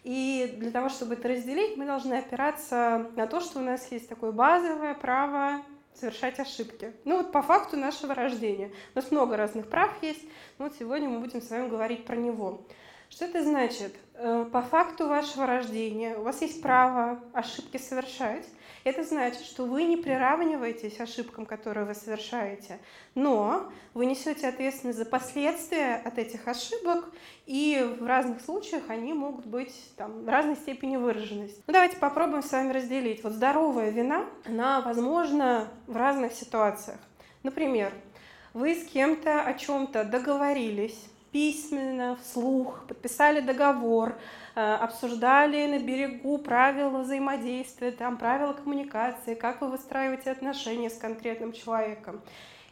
И 0.05 0.55
для 0.59 0.71
того, 0.71 0.89
чтобы 0.89 1.15
это 1.15 1.29
разделить, 1.29 1.77
мы 1.77 1.85
должны 1.85 2.15
опираться 2.15 3.11
на 3.17 3.27
то, 3.27 3.41
что 3.41 3.59
у 3.59 3.63
нас 3.63 3.91
есть 3.93 4.09
такое 4.09 4.33
базовое 4.33 4.95
право 4.95 5.63
совершать 5.95 6.39
ошибки. 6.39 6.93
Ну 7.05 7.19
вот 7.19 7.33
по 7.33 7.43
факту 7.43 7.77
нашего 7.77 8.15
рождения. 8.15 8.71
У 8.95 8.99
нас 8.99 9.11
много 9.11 9.37
разных 9.37 9.69
прав 9.69 9.91
есть, 10.03 10.23
но 10.59 10.67
вот 10.67 10.75
сегодня 10.79 11.09
мы 11.09 11.19
будем 11.21 11.43
с 11.43 11.51
вами 11.51 11.69
говорить 11.69 12.07
про 12.07 12.17
него. 12.17 12.63
Что 13.11 13.25
это 13.25 13.43
значит? 13.43 13.95
Э, 14.15 14.47
по 14.51 14.63
факту 14.63 15.09
вашего 15.09 15.45
рождения 15.45 16.17
у 16.17 16.23
вас 16.23 16.41
есть 16.41 16.63
право 16.63 17.21
ошибки 17.33 17.77
совершать, 17.77 18.47
это 18.85 19.05
значит, 19.05 19.43
что 19.43 19.65
вы 19.65 19.85
не 19.85 19.97
приравниваетесь 19.97 21.01
ошибкам, 21.01 21.47
которые 21.47 21.87
вы 21.87 21.95
совершаете, 21.95 22.79
но 23.15 23.71
вы 23.95 24.07
несете 24.07 24.49
ответственность 24.49 24.99
за 24.99 25.05
последствия 25.05 25.97
от 25.97 26.19
этих 26.19 26.49
ошибок, 26.49 27.05
и 27.47 27.97
в 28.01 28.07
разных 28.07 28.41
случаях 28.41 28.85
они 28.89 29.13
могут 29.13 29.47
быть 29.47 29.75
там, 29.97 30.29
разной 30.29 30.57
степени 30.57 30.97
выраженности. 30.97 31.63
Ну, 31.67 31.73
давайте 31.73 31.97
попробуем 31.97 32.43
с 32.43 32.53
вами 32.53 32.73
разделить. 32.73 33.23
Вот 33.23 33.33
здоровая 33.33 33.91
вина, 33.91 34.27
она 34.47 34.81
возможна 34.81 35.69
в 35.87 35.97
разных 35.97 36.33
ситуациях. 36.33 36.99
Например, 37.43 37.93
вы 38.53 38.75
с 38.75 38.85
кем-то 38.85 39.43
о 39.43 39.55
чем-то 39.55 40.05
договорились, 40.05 40.99
письменно, 41.33 42.19
вслух, 42.23 42.85
подписали 42.89 43.41
договор, 43.41 44.17
обсуждали 44.55 45.67
на 45.67 45.79
берегу 45.79 46.39
правила 46.39 46.99
взаимодействия, 46.99 47.93
там 47.93 48.17
правила 48.17 48.53
коммуникации, 48.53 49.35
как 49.35 49.61
вы 49.61 49.69
выстраиваете 49.69 50.31
отношения 50.31 50.91
с 50.91 50.99
конкретным 50.99 51.53
человеком. 51.53 52.21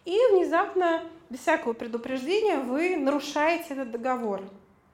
И 0.05 0.17
внезапно, 0.33 1.03
без 1.29 1.41
всякого 1.41 1.75
предупреждения, 1.75 2.57
вы 2.57 2.97
нарушаете 2.97 3.75
этот 3.75 3.91
договор. 3.91 4.43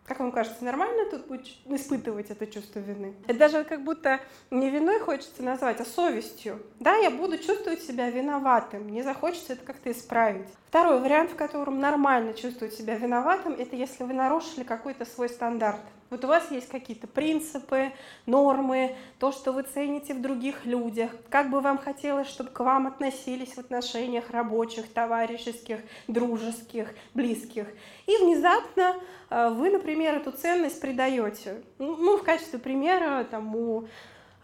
Как 0.07 0.21
вам 0.21 0.33
кажется, 0.33 0.63
нормально 0.63 1.07
тут 1.11 1.31
испытывать 1.67 2.31
это 2.31 2.47
чувство 2.47 2.79
вины? 2.81 3.15
Это 3.27 3.39
даже 3.39 3.65
как 3.65 3.85
будто 3.85 4.21
не 4.51 4.69
виной 4.69 5.01
хочется 5.01 5.43
назвать, 5.43 5.81
а 5.81 5.87
совестью. 5.87 6.61
Да, 6.79 6.95
я 6.97 7.11
буду 7.11 7.39
чувствовать 7.39 7.83
себя 7.83 8.11
виноватым, 8.11 8.83
мне 8.83 9.03
захочется 9.03 9.55
это 9.55 9.65
как-то 9.65 9.91
исправить. 9.91 10.47
Второй 10.67 11.01
вариант, 11.01 11.31
в 11.31 11.37
котором 11.37 11.81
нормально 11.81 12.35
чувствовать 12.35 12.75
себя 12.75 12.97
виноватым, 12.97 13.55
это 13.55 13.77
если 13.77 14.05
вы 14.05 14.13
нарушили 14.13 14.65
какой-то 14.65 15.07
свой 15.07 15.31
стандарт. 15.31 15.81
Вот 16.15 16.25
у 16.25 16.29
вас 16.29 16.49
есть 16.53 16.69
какие-то 16.69 17.09
принципы, 17.09 17.91
нормы, 18.25 18.95
то, 19.19 19.33
что 19.33 19.51
вы 19.51 19.65
цените 19.65 20.15
в 20.15 20.23
других 20.23 20.65
людях, 20.65 21.11
как 21.29 21.51
бы 21.51 21.61
вам 21.61 21.77
хотелось, 21.77 22.29
чтобы 22.29 22.51
к 22.51 22.61
вам 22.61 22.87
относились 22.87 23.55
в 23.55 23.59
отношениях 23.59 24.31
рабочих, 24.31 24.87
товарищеских, 24.93 25.81
дружеских, 26.07 26.95
близких. 27.15 27.67
И 28.07 28.17
внезапно 28.19 28.95
э, 29.29 29.49
вы, 29.49 29.71
например, 29.71 30.15
эту 30.15 30.31
ценность 30.31 30.81
придаете. 30.81 31.65
Ну, 31.81 31.97
ну, 31.97 32.17
в 32.17 32.23
качестве 32.23 32.61
примера, 32.61 33.27
там, 33.29 33.57
у 33.57 33.89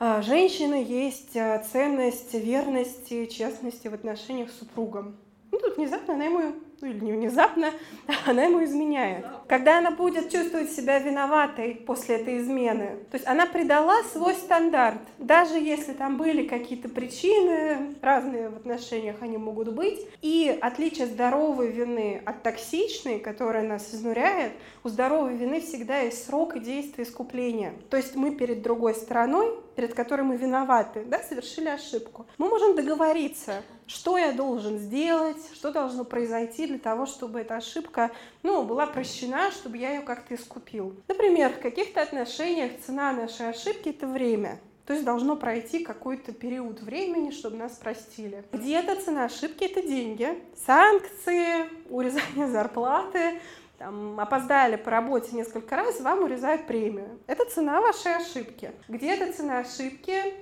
а, 0.01 0.23
женщины 0.23 0.85
есть 0.85 1.37
а, 1.37 1.61
ценность 1.61 2.35
верности, 2.35 3.27
честности 3.27 3.87
в 3.87 3.95
отношениях 3.95 4.51
с 4.51 4.59
супругом. 4.59 5.15
Ну, 5.53 5.61
тут 5.61 5.77
внезапно 5.77 6.15
она 6.15 6.25
ему 6.25 6.55
ну 6.81 6.89
или 6.89 7.01
не 7.01 7.13
внезапно, 7.13 7.73
она 8.27 8.45
ему 8.45 8.65
изменяет. 8.65 9.27
Когда 9.49 9.79
она 9.79 9.91
будет 9.91 10.31
чувствовать 10.31 10.71
себя 10.71 10.99
виноватой 10.99 11.75
после 11.75 12.17
этой 12.17 12.39
измены, 12.39 12.99
то 13.11 13.17
есть 13.17 13.27
она 13.27 13.47
предала 13.47 14.03
свой 14.13 14.35
стандарт, 14.35 15.01
даже 15.19 15.59
если 15.59 15.93
там 15.93 16.17
были 16.17 16.47
какие-то 16.47 16.89
причины, 16.89 17.97
разные 18.01 18.49
в 18.49 18.57
отношениях 18.57 19.17
они 19.21 19.37
могут 19.37 19.73
быть, 19.73 20.07
и 20.23 20.57
отличие 20.61 21.07
здоровой 21.07 21.71
вины 21.71 22.23
от 22.25 22.43
токсичной, 22.43 23.19
которая 23.19 23.67
нас 23.67 23.93
изнуряет, 23.95 24.53
у 24.85 24.89
здоровой 24.89 25.37
вины 25.37 25.61
всегда 25.61 25.99
есть 26.01 26.27
срок 26.27 26.57
и 26.57 26.61
действие 26.61 27.07
искупления. 27.07 27.75
То 27.91 27.97
есть 27.97 28.17
мы 28.17 28.35
перед 28.35 28.63
другой 28.63 28.95
стороной, 28.95 29.59
перед 29.77 29.95
которой 29.95 30.23
мы 30.23 30.37
виноваты, 30.37 31.05
да, 31.05 31.21
совершили 31.21 31.69
ошибку. 31.69 32.27
Мы 32.39 32.49
можем 32.49 32.77
договориться, 32.77 33.63
что 33.91 34.17
я 34.17 34.33
должен 34.33 34.79
сделать, 34.79 35.37
что 35.53 35.73
должно 35.73 36.05
произойти 36.05 36.67
для 36.67 36.79
того, 36.79 37.07
чтобы 37.07 37.41
эта 37.41 37.57
ошибка 37.57 38.13
ну, 38.45 38.63
была 38.63 38.87
прощена, 38.87 39.51
чтобы 39.51 39.79
я 39.79 39.95
ее 39.95 40.03
как-то 40.03 40.37
искупил. 40.37 40.95
Например, 41.09 41.53
в 41.53 41.59
каких-то 41.59 42.01
отношениях 42.01 42.73
цена 42.87 43.13
нашей 43.13 43.49
ошибки– 43.49 43.89
это 43.91 44.07
время. 44.07 44.61
То 44.87 44.93
есть 44.93 45.05
должно 45.05 45.37
пройти 45.37 45.85
какой-то 45.85 46.33
период 46.33 46.81
времени, 46.83 47.31
чтобы 47.31 47.57
нас 47.57 47.73
простили. 47.73 48.45
Где-то 48.53 48.97
цена 48.97 49.25
ошибки– 49.25 49.65
это 49.71 49.83
деньги, 49.83 50.41
санкции, 50.65 51.69
урезание 51.91 52.49
зарплаты, 52.53 53.41
там, 53.79 54.21
опоздали 54.21 54.77
по 54.77 54.91
работе 54.91 55.35
несколько 55.35 55.75
раз, 55.75 56.01
вам 56.01 56.23
урезают 56.23 56.67
премию. 56.67 57.19
Это 57.27 57.45
цена 57.45 57.81
вашей 57.81 58.15
ошибки. 58.15 58.73
Где-то 58.89 59.33
цена 59.33 59.61
ошибки 59.61 60.35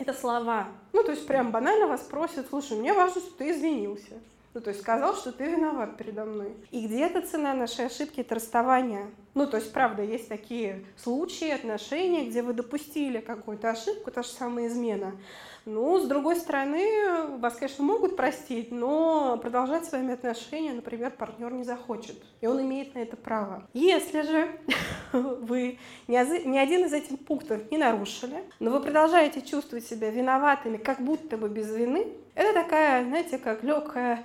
это 0.00 0.12
слова. 0.12 0.68
Ну, 0.92 1.02
то 1.04 1.12
есть 1.12 1.26
прям 1.26 1.50
банально 1.50 1.86
вас 1.86 2.00
просят, 2.00 2.48
слушай, 2.48 2.76
мне 2.76 2.92
важно, 2.92 3.20
что 3.20 3.30
ты 3.38 3.50
извинился. 3.50 4.14
Ну, 4.52 4.60
то 4.60 4.70
есть 4.70 4.82
сказал, 4.82 5.14
что 5.14 5.30
ты 5.30 5.44
виноват 5.44 5.96
передо 5.96 6.24
мной. 6.24 6.52
И 6.72 6.86
где-то 6.86 7.22
цена 7.22 7.54
нашей 7.54 7.86
ошибки– 7.86 8.20
это 8.22 8.34
расставание. 8.34 9.06
Ну, 9.34 9.46
то 9.46 9.58
есть, 9.58 9.72
правда, 9.72 10.02
есть 10.02 10.28
такие 10.28 10.84
случаи, 10.96 11.50
отношения, 11.50 12.24
где 12.24 12.42
вы 12.42 12.52
допустили 12.52 13.20
какую-то 13.20 13.70
ошибку, 13.70 14.10
та 14.10 14.22
же 14.22 14.28
самая 14.28 14.66
измена. 14.66 15.12
Ну, 15.66 16.00
с 16.00 16.06
другой 16.06 16.36
стороны, 16.36 17.38
вас, 17.38 17.54
конечно, 17.56 17.84
могут 17.84 18.16
простить, 18.16 18.72
но 18.72 19.38
продолжать 19.40 19.84
с 19.84 19.92
вами 19.92 20.14
отношения, 20.14 20.72
например, 20.72 21.10
партнер 21.10 21.52
не 21.52 21.64
захочет, 21.64 22.16
и 22.40 22.46
он 22.46 22.62
имеет 22.62 22.94
на 22.94 23.00
это 23.00 23.16
право. 23.16 23.68
Если 23.74 24.22
же 24.22 24.58
вы 25.12 25.78
ни 26.08 26.16
один 26.16 26.86
из 26.86 26.92
этих 26.92 27.18
пунктов 27.24 27.70
не 27.70 27.78
нарушили, 27.78 28.42
но 28.58 28.70
вы 28.70 28.80
продолжаете 28.80 29.42
чувствовать 29.42 29.86
себя 29.86 30.10
виноватыми, 30.10 30.78
как 30.78 31.00
будто 31.00 31.36
бы 31.36 31.48
без 31.48 31.70
вины, 31.74 32.08
это 32.34 32.54
такая, 32.54 33.04
знаете, 33.04 33.38
как 33.38 33.62
легкая 33.62 34.24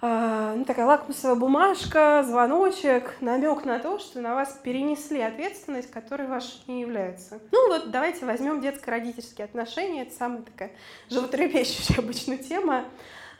ну, 0.00 0.64
такая 0.64 0.86
лакмусовая 0.86 1.34
бумажка, 1.34 2.24
звоночек, 2.24 3.16
намек 3.20 3.64
на 3.64 3.80
то, 3.80 3.98
что 3.98 4.20
на 4.20 4.36
вас 4.36 4.58
перенесли 4.62 5.20
ответственность, 5.20 5.90
которая 5.90 6.28
ваша 6.28 6.52
не 6.68 6.82
является. 6.82 7.40
Ну 7.50 7.68
вот 7.68 7.90
давайте 7.90 8.24
возьмем 8.24 8.60
детско-родительские 8.60 9.46
отношения, 9.46 10.02
это 10.02 10.14
самая 10.14 10.42
такая 10.42 10.70
животрепещущая 11.10 11.98
обычная 11.98 12.38
тема. 12.38 12.84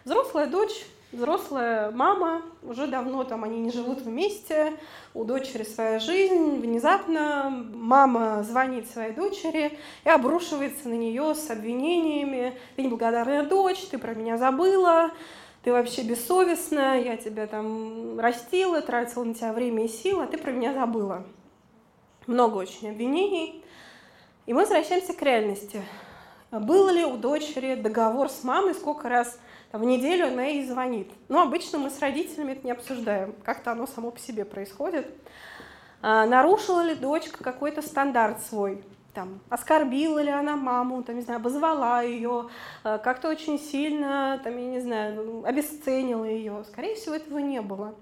Взрослая 0.04 0.46
дочь, 0.46 0.84
взрослая 1.12 1.92
мама, 1.92 2.42
уже 2.64 2.88
давно 2.88 3.22
там 3.22 3.44
они 3.44 3.60
не 3.60 3.70
живут 3.70 4.00
вместе, 4.00 4.72
у 5.14 5.22
дочери 5.22 5.62
своя 5.62 6.00
жизнь, 6.00 6.60
внезапно 6.60 7.50
мама 7.72 8.42
звонит 8.42 8.90
своей 8.90 9.12
дочери 9.12 9.78
и 10.04 10.08
обрушивается 10.08 10.88
на 10.88 10.94
нее 10.94 11.36
с 11.36 11.50
обвинениями, 11.50 12.58
ты 12.74 12.82
неблагодарная 12.82 13.44
дочь, 13.44 13.86
ты 13.90 13.98
про 13.98 14.14
меня 14.14 14.38
забыла, 14.38 15.12
ты 15.68 15.72
вообще 15.72 16.02
бессовестная, 16.02 17.02
я 17.02 17.18
тебя 17.18 17.46
там 17.46 18.18
растила, 18.18 18.80
тратила 18.80 19.22
на 19.22 19.34
тебя 19.34 19.52
время 19.52 19.84
и 19.84 19.88
силы, 19.88 20.24
а 20.24 20.26
ты 20.26 20.38
про 20.38 20.50
меня 20.50 20.72
забыла. 20.72 21.26
Много 22.26 22.56
очень 22.56 22.88
обвинений. 22.88 23.62
И 24.46 24.54
мы 24.54 24.60
возвращаемся 24.60 25.12
к 25.12 25.20
реальности. 25.20 25.82
Был 26.50 26.88
ли 26.88 27.04
у 27.04 27.18
дочери 27.18 27.74
договор 27.74 28.30
с 28.30 28.44
мамой, 28.44 28.72
сколько 28.72 29.10
раз 29.10 29.38
там, 29.70 29.82
в 29.82 29.84
неделю 29.84 30.28
она 30.28 30.44
ей 30.44 30.64
звонит? 30.64 31.10
Ну, 31.28 31.38
обычно 31.38 31.76
мы 31.76 31.90
с 31.90 32.00
родителями 32.00 32.52
это 32.52 32.64
не 32.64 32.72
обсуждаем, 32.72 33.34
как-то 33.44 33.72
оно 33.72 33.86
само 33.86 34.10
по 34.10 34.18
себе 34.18 34.46
происходит. 34.46 35.06
А, 36.00 36.24
нарушила 36.24 36.80
ли 36.80 36.94
дочка 36.94 37.44
какой-то 37.44 37.82
стандарт 37.82 38.40
свой? 38.40 38.82
Там, 39.14 39.40
оскорбила 39.48 40.20
ли 40.20 40.30
она 40.30 40.56
маму, 40.56 41.02
там, 41.02 41.16
не 41.16 41.22
знаю, 41.22 41.38
обозвала 41.38 42.02
ее, 42.02 42.48
э, 42.84 42.98
как-то 43.02 43.28
очень 43.28 43.58
сильно, 43.58 44.40
там, 44.44 44.56
я 44.56 44.66
не 44.66 44.80
знаю, 44.80 45.44
обесценила 45.44 46.24
ее. 46.24 46.64
Скорее 46.68 46.94
всего, 46.94 47.14
этого 47.14 47.38
не 47.38 47.60
было. 47.60 47.94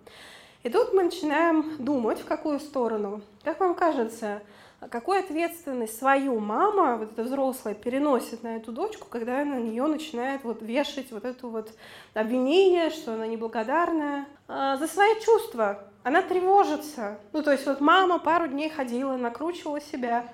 И 0.63 0.69
тут 0.69 0.93
мы 0.93 1.05
начинаем 1.05 1.77
думать, 1.79 2.21
в 2.21 2.25
какую 2.25 2.59
сторону. 2.59 3.23
Как 3.45 3.61
вам 3.61 3.75
кажется, 3.75 4.43
какую 4.91 5.21
ответственность 5.21 5.99
свою 5.99 6.39
мама, 6.41 6.97
вот 6.97 7.13
эта 7.13 7.23
взрослая, 7.23 7.75
переносит 7.75 8.43
на 8.43 8.57
эту 8.57 8.73
дочку, 8.73 9.07
когда 9.09 9.45
на 9.45 9.59
нее 9.61 9.87
начинает 9.87 10.45
вот 10.45 10.63
вешать 10.63 11.13
вот 11.13 11.25
это 11.25 11.47
вот 11.47 11.73
обвинение, 12.15 12.91
что 12.91 13.15
она 13.15 13.27
неблагодарная, 13.27 14.27
а, 14.49 14.77
за 14.77 14.87
свои 14.87 15.15
чувства. 15.21 15.85
Она 16.03 16.23
тревожится. 16.23 17.19
Ну, 17.33 17.43
то 17.43 17.53
есть 17.53 17.67
вот 17.67 17.81
мама 17.81 18.19
пару 18.19 18.49
дней 18.49 18.69
ходила, 18.69 19.17
накручивала 19.17 19.81
себя, 19.81 20.27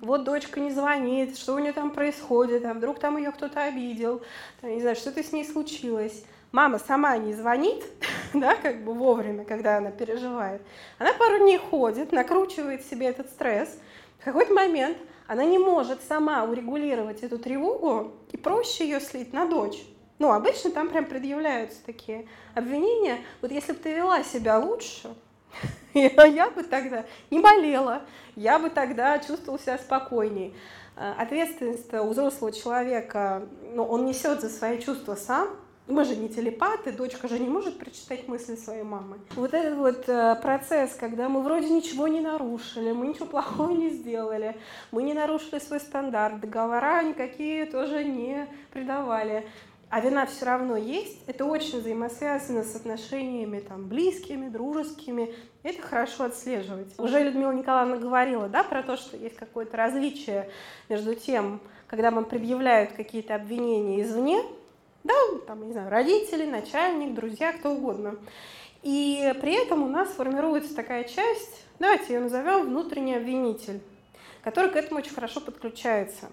вот 0.00 0.24
дочка 0.24 0.60
не 0.60 0.70
звонит, 0.70 1.38
что 1.38 1.54
у 1.54 1.58
нее 1.58 1.72
там 1.72 1.90
происходит, 1.90 2.64
а 2.64 2.74
вдруг 2.74 2.98
там 2.98 3.16
ее 3.16 3.32
кто-то 3.32 3.62
обидел, 3.62 4.22
там, 4.60 4.70
не 4.70 4.80
знаю, 4.80 4.96
что-то 4.96 5.22
с 5.22 5.32
ней 5.32 5.44
случилось. 5.44 6.24
Мама 6.52 6.78
сама 6.78 7.16
не 7.16 7.34
звонит, 7.34 7.84
да, 8.34 8.54
как 8.54 8.84
бы 8.84 8.94
вовремя, 8.94 9.44
когда 9.44 9.78
она 9.78 9.90
переживает. 9.90 10.62
Она 10.98 11.12
пару 11.12 11.38
дней 11.38 11.58
ходит, 11.58 12.12
накручивает 12.12 12.84
себе 12.84 13.06
этот 13.06 13.28
стресс. 13.30 13.76
В 14.20 14.24
какой-то 14.24 14.54
момент 14.54 14.96
она 15.26 15.44
не 15.44 15.58
может 15.58 16.02
сама 16.02 16.44
урегулировать 16.44 17.22
эту 17.22 17.38
тревогу, 17.38 18.12
и 18.30 18.36
проще 18.36 18.84
ее 18.84 19.00
слить 19.00 19.32
на 19.32 19.46
дочь. 19.46 19.82
Ну, 20.18 20.30
обычно 20.30 20.70
там 20.70 20.88
прям 20.88 21.06
предъявляются 21.06 21.84
такие 21.84 22.28
обвинения. 22.54 23.18
Вот 23.40 23.50
если 23.50 23.72
бы 23.72 23.78
ты 23.78 23.92
вела 23.92 24.22
себя 24.22 24.58
лучше, 24.58 25.14
я 25.94 26.50
бы 26.50 26.62
тогда 26.64 27.04
не 27.30 27.40
болела, 27.40 28.02
я 28.36 28.58
бы 28.58 28.70
тогда 28.70 29.18
чувствовала 29.18 29.60
себя 29.60 29.78
спокойней. 29.78 30.54
Э, 30.96 31.14
ответственность 31.18 31.92
у 31.94 32.08
взрослого 32.08 32.52
человека, 32.52 33.42
ну, 33.74 33.84
он 33.84 34.04
несет 34.04 34.40
за 34.40 34.48
свои 34.48 34.80
чувства 34.80 35.14
сам, 35.14 35.48
мы 35.86 36.04
же 36.04 36.16
не 36.16 36.30
телепаты, 36.30 36.92
дочка 36.92 37.28
же 37.28 37.38
не 37.38 37.48
может 37.48 37.78
прочитать 37.78 38.26
мысли 38.26 38.56
своей 38.56 38.84
мамы. 38.84 39.18
Вот 39.36 39.52
этот 39.52 39.76
вот 39.76 40.08
э, 40.08 40.34
процесс, 40.40 40.94
когда 40.98 41.28
мы 41.28 41.42
вроде 41.42 41.68
ничего 41.68 42.08
не 42.08 42.20
нарушили, 42.20 42.92
мы 42.92 43.06
ничего 43.06 43.26
плохого 43.26 43.70
не 43.70 43.90
сделали, 43.90 44.56
мы 44.90 45.02
не 45.02 45.12
нарушили 45.12 45.58
свой 45.58 45.80
стандарт, 45.80 46.40
договора 46.40 47.02
никакие 47.02 47.66
тоже 47.66 48.02
не 48.02 48.48
придавали 48.72 49.46
а 49.94 50.00
вина 50.00 50.26
все 50.26 50.46
равно 50.46 50.76
есть, 50.76 51.20
это 51.28 51.44
очень 51.44 51.78
взаимосвязано 51.78 52.64
с 52.64 52.74
отношениями 52.74 53.60
там, 53.60 53.86
близкими, 53.86 54.48
дружескими. 54.48 55.32
Это 55.62 55.80
хорошо 55.82 56.24
отслеживать. 56.24 56.88
Уже 56.98 57.22
Людмила 57.22 57.52
Николаевна 57.52 57.98
говорила 57.98 58.48
да, 58.48 58.64
про 58.64 58.82
то, 58.82 58.96
что 58.96 59.16
есть 59.16 59.36
какое-то 59.36 59.76
различие 59.76 60.50
между 60.88 61.14
тем, 61.14 61.60
когда 61.86 62.10
вам 62.10 62.24
предъявляют 62.24 62.94
какие-то 62.94 63.36
обвинения 63.36 64.02
извне, 64.02 64.42
да, 65.04 65.14
там, 65.46 65.64
не 65.64 65.72
знаю, 65.72 65.88
родители, 65.88 66.44
начальник, 66.44 67.14
друзья, 67.14 67.52
кто 67.52 67.70
угодно. 67.70 68.16
И 68.82 69.32
при 69.40 69.52
этом 69.52 69.84
у 69.84 69.88
нас 69.88 70.08
формируется 70.08 70.74
такая 70.74 71.04
часть, 71.04 71.66
давайте 71.78 72.14
ее 72.14 72.18
назовем 72.18 72.62
внутренний 72.62 73.14
обвинитель, 73.14 73.80
который 74.42 74.72
к 74.72 74.76
этому 74.76 74.98
очень 74.98 75.14
хорошо 75.14 75.40
подключается. 75.40 76.30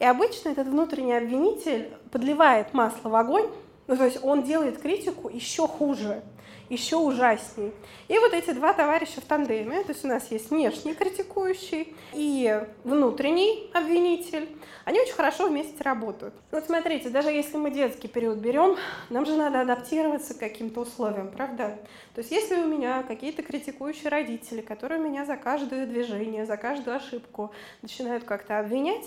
И 0.00 0.04
обычно 0.04 0.48
этот 0.48 0.66
внутренний 0.66 1.12
обвинитель 1.12 1.92
подливает 2.10 2.74
масло 2.74 3.10
в 3.10 3.14
огонь, 3.14 3.48
ну, 3.86 3.96
то 3.96 4.04
есть 4.04 4.18
он 4.22 4.42
делает 4.42 4.80
критику 4.80 5.28
еще 5.28 5.68
хуже, 5.68 6.22
еще 6.70 6.96
ужасней. 6.96 7.72
И 8.08 8.18
вот 8.18 8.32
эти 8.32 8.52
два 8.52 8.72
товарища 8.72 9.20
в 9.20 9.24
тандеме, 9.24 9.82
то 9.82 9.92
есть 9.92 10.04
у 10.04 10.08
нас 10.08 10.30
есть 10.30 10.50
внешний 10.50 10.94
критикующий 10.94 11.94
и 12.14 12.62
внутренний 12.82 13.68
обвинитель, 13.74 14.48
они 14.86 15.00
очень 15.00 15.12
хорошо 15.12 15.48
вместе 15.48 15.82
работают. 15.82 16.34
Вот 16.50 16.64
смотрите, 16.64 17.10
даже 17.10 17.30
если 17.30 17.58
мы 17.58 17.70
детский 17.70 18.08
период 18.08 18.38
берем, 18.38 18.76
нам 19.10 19.26
же 19.26 19.36
надо 19.36 19.60
адаптироваться 19.60 20.32
к 20.32 20.38
каким-то 20.38 20.80
условиям, 20.80 21.30
правда? 21.30 21.78
То 22.14 22.20
есть 22.20 22.30
если 22.30 22.54
у 22.56 22.66
меня 22.66 23.02
какие-то 23.02 23.42
критикующие 23.42 24.08
родители, 24.08 24.62
которые 24.62 24.98
меня 24.98 25.26
за 25.26 25.36
каждое 25.36 25.84
движение, 25.84 26.46
за 26.46 26.56
каждую 26.56 26.96
ошибку 26.96 27.52
начинают 27.82 28.24
как-то 28.24 28.60
обвинять, 28.60 29.04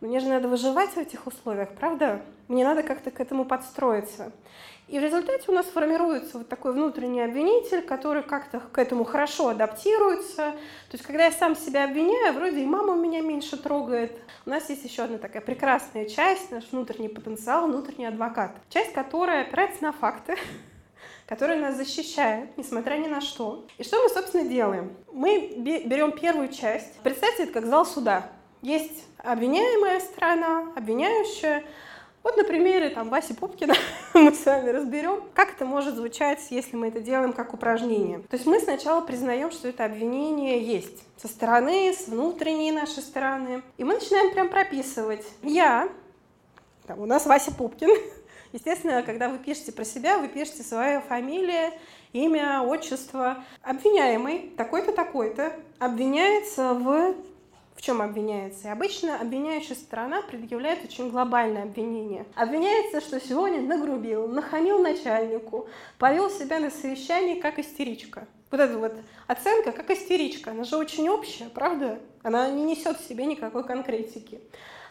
Мне 0.00 0.20
же 0.20 0.28
надо 0.28 0.48
выживать 0.48 0.90
в 0.90 0.98
этих 0.98 1.26
условиях, 1.26 1.70
правда? 1.74 2.20
Мне 2.48 2.64
надо 2.64 2.82
как-то 2.82 3.10
к 3.10 3.18
этому 3.18 3.44
подстроиться. 3.46 4.30
И 4.88 5.00
в 5.00 5.02
результате 5.02 5.44
у 5.48 5.52
нас 5.52 5.66
формируется 5.66 6.38
вот 6.38 6.48
такой 6.48 6.72
внутренний 6.72 7.22
обвинитель, 7.22 7.82
который 7.82 8.22
как-то 8.22 8.60
к 8.60 8.78
этому 8.78 9.04
хорошо 9.04 9.48
адаптируется. 9.48 10.52
То 10.52 10.92
есть, 10.92 11.04
когда 11.04 11.24
я 11.24 11.32
сам 11.32 11.56
себя 11.56 11.84
обвиняю, 11.84 12.34
вроде 12.34 12.60
и 12.60 12.66
мама 12.66 12.94
меня 12.94 13.20
меньше 13.20 13.56
трогает. 13.56 14.12
У 14.44 14.50
нас 14.50 14.68
есть 14.70 14.84
еще 14.84 15.02
одна 15.02 15.18
такая 15.18 15.42
прекрасная 15.42 16.04
часть, 16.04 16.52
наш 16.52 16.70
внутренний 16.70 17.08
потенциал, 17.08 17.66
внутренний 17.66 18.06
адвокат. 18.06 18.52
Часть, 18.68 18.92
которая 18.92 19.42
опирается 19.42 19.82
на 19.82 19.90
факты, 19.90 20.36
которая 21.26 21.58
нас 21.58 21.74
защищает, 21.74 22.56
несмотря 22.56 22.96
ни 22.96 23.08
на 23.08 23.20
что. 23.20 23.66
И 23.78 23.82
что 23.82 24.00
мы, 24.00 24.08
собственно, 24.08 24.44
делаем? 24.44 24.94
Мы 25.10 25.54
берем 25.56 26.12
первую 26.12 26.48
часть. 26.48 27.00
Представьте 27.02 27.44
это 27.44 27.54
как 27.54 27.66
зал 27.66 27.84
суда. 27.86 28.30
Есть 28.62 29.04
обвиняемая 29.18 30.00
сторона, 30.00 30.72
обвиняющая, 30.74 31.64
вот 32.22 32.36
на 32.36 32.44
примере 32.44 32.90
там, 32.90 33.08
Васи 33.08 33.34
Пупкина 33.34 33.74
мы 34.14 34.32
с 34.32 34.44
вами 34.44 34.70
разберем, 34.70 35.22
как 35.32 35.54
это 35.54 35.64
может 35.64 35.94
звучать, 35.94 36.40
если 36.50 36.76
мы 36.76 36.88
это 36.88 37.00
делаем 37.00 37.32
как 37.32 37.54
упражнение. 37.54 38.18
То 38.18 38.34
есть 38.34 38.46
мы 38.46 38.58
сначала 38.58 39.00
признаем, 39.00 39.50
что 39.52 39.68
это 39.68 39.84
обвинение 39.84 40.60
есть 40.60 41.04
со 41.16 41.28
стороны, 41.28 41.92
с 41.92 42.08
внутренней 42.08 42.72
нашей 42.72 43.02
стороны. 43.02 43.62
И 43.76 43.84
мы 43.84 43.94
начинаем 43.94 44.32
прям 44.32 44.48
прописывать. 44.48 45.24
Я, 45.42 45.88
там, 46.86 46.98
у 47.00 47.06
нас 47.06 47.26
Вася 47.26 47.52
Пупкин, 47.54 47.90
Естественно, 48.52 49.02
когда 49.02 49.28
вы 49.28 49.38
пишете 49.38 49.70
про 49.70 49.84
себя, 49.84 50.18
вы 50.18 50.28
пишете 50.28 50.62
свою 50.62 51.00
фамилию, 51.02 51.72
имя, 52.12 52.62
отчество. 52.62 53.44
Обвиняемый 53.62 54.50
такой-то, 54.56 54.92
такой-то 54.92 55.52
обвиняется 55.78 56.72
в 56.74 57.14
в 57.76 57.82
чем 57.82 58.00
обвиняется? 58.00 58.68
И 58.68 58.70
обычно 58.70 59.20
обвиняющая 59.20 59.76
сторона 59.76 60.22
предъявляет 60.22 60.84
очень 60.84 61.10
глобальное 61.10 61.64
обвинение. 61.64 62.26
Обвиняется, 62.34 63.00
что 63.00 63.20
сегодня 63.20 63.60
нагрубил, 63.60 64.26
нахамил 64.28 64.78
начальнику, 64.78 65.68
повел 65.98 66.30
себя 66.30 66.58
на 66.58 66.70
совещании 66.70 67.38
как 67.38 67.58
истеричка. 67.58 68.26
Вот 68.50 68.60
эта 68.60 68.78
вот 68.78 68.94
оценка 69.26 69.72
как 69.72 69.90
истеричка, 69.90 70.52
она 70.52 70.64
же 70.64 70.76
очень 70.76 71.08
общая, 71.08 71.48
правда? 71.50 72.00
Она 72.22 72.48
не 72.48 72.64
несет 72.64 72.98
в 72.98 73.06
себе 73.06 73.26
никакой 73.26 73.64
конкретики. 73.64 74.40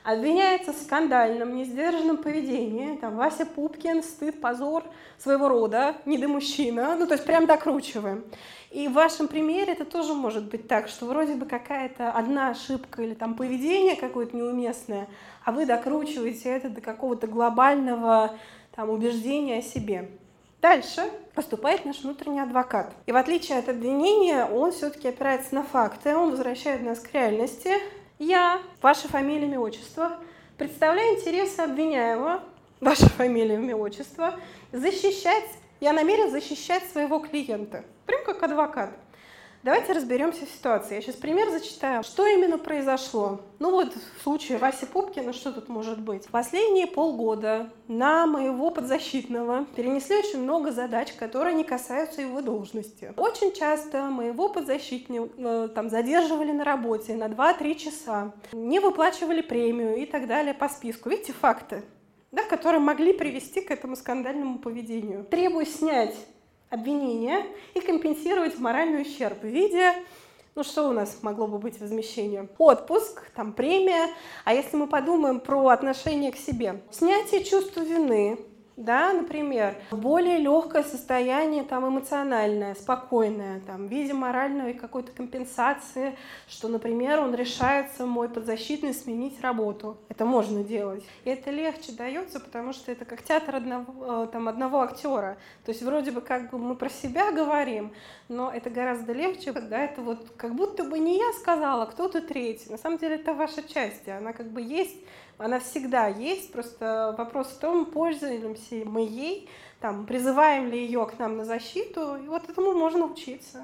Обвиняется 0.06 0.72
в 0.72 0.76
скандальном, 0.76 1.56
несдержанном 1.56 2.18
поведении. 2.18 2.96
Там 2.98 3.15
Вася 3.15 3.44
Пупкин, 3.44 4.04
стыд, 4.04 4.39
позор 4.39 4.84
своего 5.18 5.50
рода, 5.50 5.96
недомужчина. 6.06 6.96
Ну, 6.96 7.08
то 7.08 7.15
есть 7.15 7.26
прям 7.26 7.48
докручиваем. 7.48 8.24
И 8.70 8.88
в 8.88 8.94
вашем 8.94 9.28
примере 9.28 9.74
это 9.74 9.84
тоже 9.84 10.13
может 10.13 10.44
быть 10.44 10.68
так, 10.68 10.89
что 10.89 11.08
вроде 11.08 11.34
бы 11.34 11.48
какая-то 11.48 12.12
одна 12.12 12.50
ошибка 12.50 13.02
или 13.02 13.15
там 13.15 13.34
поведение 13.34 13.96
какое-то 13.96 14.38
неуместное, 14.38 15.08
а 15.44 15.52
вы 15.52 15.65
докручиваете 15.65 16.50
это 16.50 16.70
до 16.70 16.82
какого-то 16.82 17.26
глобального 17.26 18.38
там, 18.76 18.91
убеждения 18.91 19.58
о 19.58 19.62
себе. 19.63 20.12
Дальше 20.62 21.02
поступает 21.34 21.84
наш 21.84 22.04
внутренний 22.04 22.41
адвокат. 22.41 22.94
И 23.08 23.12
в 23.12 23.15
отличие 23.15 23.58
от 23.58 23.70
обвинения, 23.70 24.46
он 24.46 24.72
все-таки 24.72 25.08
опирается 25.08 25.56
на 25.56 25.63
факты, 25.63 26.15
он 26.15 26.30
возвращает 26.30 26.84
нас 26.84 27.00
к 27.00 27.12
реальности. 27.12 27.72
Я, 28.19 28.62
ваша 28.82 29.08
фамилия, 29.10 29.45
имя, 29.45 29.60
отчество, 29.60 30.17
представляю 30.58 31.17
интересы 31.17 31.60
обвиняемого, 31.60 32.43
ваша 32.80 33.10
фамилия, 33.10 33.56
имя, 33.56 33.75
отчество, 33.75 34.39
защищать 34.71 35.49
я 35.82 35.91
намерен 35.91 36.32
защищать 36.32 36.84
своего 36.91 37.19
клиента, 37.19 37.84
прям 38.06 38.23
как 38.23 38.41
адвокат. 38.43 38.91
Давайте 39.65 39.93
разберемся 39.93 40.45
в 40.45 40.49
ситуации. 40.49 40.93
Я 40.93 41.01
сейчас 41.01 41.15
пример 41.15 41.49
зачитаю. 41.49 42.04
Что 42.04 42.28
именно 42.28 42.60
произошло? 42.60 43.41
Ну 43.58 43.71
вот 43.71 43.95
в 43.95 44.21
случае 44.21 44.60
Васи 44.60 44.86
Пупкина 44.86 45.34
что 45.34 45.51
тут 45.51 45.69
может 45.69 45.99
быть? 45.99 46.28
Последние 46.28 46.86
полгода 46.86 47.71
на 47.88 48.28
моего 48.28 48.69
подзащитного 48.69 49.65
перенесли 49.75 50.17
очень 50.17 50.43
много 50.43 50.71
задач, 50.71 51.13
которые 51.13 51.56
не 51.56 51.63
касаются 51.63 52.21
его 52.21 52.41
должности. 52.41 53.12
Очень 53.17 53.54
часто 53.54 54.04
моего 54.04 54.49
подзащитного 54.49 55.30
э, 55.36 55.69
там 55.73 55.89
задерживали 55.89 56.51
на 56.51 56.63
работе 56.63 57.15
на 57.15 57.25
2-3 57.25 57.73
часа, 57.73 58.34
не 58.54 58.80
выплачивали 58.80 59.41
премию 59.41 59.95
и 59.95 60.06
так 60.06 60.28
далее 60.28 60.54
по 60.54 60.69
списку. 60.69 61.10
Видите 61.10 61.34
факты? 61.34 61.82
да, 62.36 62.43
которые 62.43 62.82
могли 62.82 63.13
привести 63.13 63.62
к 63.62 63.71
этому 63.71 63.95
скандальному 63.95 64.60
поведению. 64.60 65.23
Требую 65.23 65.65
снять 65.65 66.15
обвинение 66.76 67.46
и 67.74 67.82
компенсировать 67.82 68.60
моральный 68.60 69.02
ущерб 69.02 69.42
в 69.42 69.48
виде 69.48 69.94
ну 70.56 70.64
что 70.64 70.88
у 70.88 70.94
нас 70.94 71.18
могло 71.22 71.48
бы 71.48 71.58
быть 71.58 71.82
возмещением? 71.82 72.50
Отпуск, 72.58 73.30
там 73.36 73.52
премия. 73.52 74.08
А 74.46 74.54
если 74.54 74.78
мы 74.78 74.88
подумаем 74.88 75.42
про 75.42 75.68
отношение 75.68 76.32
к 76.32 76.38
себе? 76.38 76.82
Снятие 76.92 77.44
чувства 77.44 77.82
вины, 77.82 78.40
да, 78.78 79.14
например, 79.14 79.78
более 79.90 80.38
легкое 80.38 80.84
состояние 80.84 81.64
там 81.64 81.88
эмоциональное, 81.88 82.76
спокойное, 82.76 83.62
там, 83.62 83.88
в 83.88 83.90
виде 83.90 84.14
моральной 84.14 84.74
какой-то 84.74 85.14
компенсации, 85.14 86.18
что, 86.48 86.68
например, 86.68 87.22
он 87.22 87.34
решается, 87.34 88.06
мой 88.06 88.28
подзащитный, 88.28 88.94
сменить 88.94 89.40
работу. 89.42 89.98
Это 90.10 90.26
можно 90.26 90.64
делать. 90.64 91.06
И 91.24 91.30
это 91.30 91.52
легче 91.52 91.94
дается, 91.94 92.42
потому 92.42 92.74
что 92.74 92.92
это 92.92 93.06
как 93.06 93.24
театр 93.24 93.56
одного, 93.56 94.24
э, 94.24 94.28
там, 94.32 94.50
одного 94.50 94.82
актера. 94.82 95.38
То 95.64 95.72
есть 95.72 95.82
вроде 95.82 96.12
бы 96.12 96.20
как 96.20 96.52
бы 96.52 96.58
мы 96.58 96.76
про 96.76 96.90
себя 96.90 97.32
говорим, 97.32 97.94
но 98.28 98.52
это 98.52 98.70
гораздо 98.70 99.14
легче, 99.14 99.54
когда 99.54 99.80
это 99.80 100.02
вот 100.02 100.32
как 100.36 100.54
будто 100.54 100.84
бы 100.84 101.00
не 101.00 101.18
я 101.18 101.32
сказала, 101.40 101.84
а 101.84 101.86
кто-то 101.86 102.22
третий. 102.22 102.70
На 102.70 102.78
самом 102.78 102.98
деле 102.98 103.16
это 103.16 103.34
ваша 103.34 103.64
часть, 103.64 104.10
она 104.10 104.34
как 104.34 104.48
бы 104.48 104.62
есть 104.62 104.98
она 105.38 105.60
всегда 105.60 106.08
есть, 106.08 106.52
просто 106.52 107.15
вопрос 107.17 107.48
в 107.48 107.60
том, 107.60 107.86
пользуемся 107.86 108.76
мы 108.86 109.02
ей, 109.02 109.50
там, 109.82 110.06
призываем 110.06 110.69
ли 110.69 110.84
ее 110.84 111.06
к 111.06 111.19
нам 111.19 111.38
на 111.38 111.45
защиту, 111.45 112.15
и 112.15 112.28
вот 112.28 112.50
этому 112.50 112.74
можно 112.74 113.06
учиться. 113.06 113.63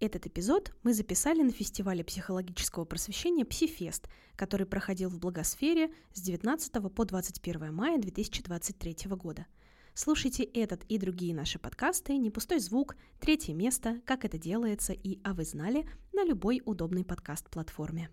Этот 0.00 0.26
эпизод 0.26 0.72
мы 0.82 0.92
записали 0.92 1.40
на 1.40 1.50
фестивале 1.50 2.04
психологического 2.04 2.84
просвещения 2.84 3.44
«Псифест», 3.46 4.06
который 4.36 4.66
проходил 4.66 5.08
в 5.08 5.18
Благосфере 5.18 5.94
с 6.12 6.20
19 6.20 6.94
по 6.94 7.04
21 7.04 7.72
мая 7.72 7.98
2023 7.98 8.96
года– 9.10 9.46
Слушайте 9.96 10.42
этот 10.42 10.82
и 10.88 10.98
другие 10.98 11.32
наши 11.36 11.60
подкасты 11.60 12.16
«Не 12.16 12.28
пустой 12.28 12.58
звук», 12.58 12.96
«Третье 13.20 13.54
место», 13.54 14.00
«Как 14.04 14.24
это 14.24 14.36
делается» 14.38 14.92
и 14.92 15.20
«А 15.22 15.34
вы 15.34 15.44
знали» 15.44 15.88
на 16.12 16.24
любой 16.24 16.60
удобной 16.64 17.04
подкаст-платформе. 17.04 18.10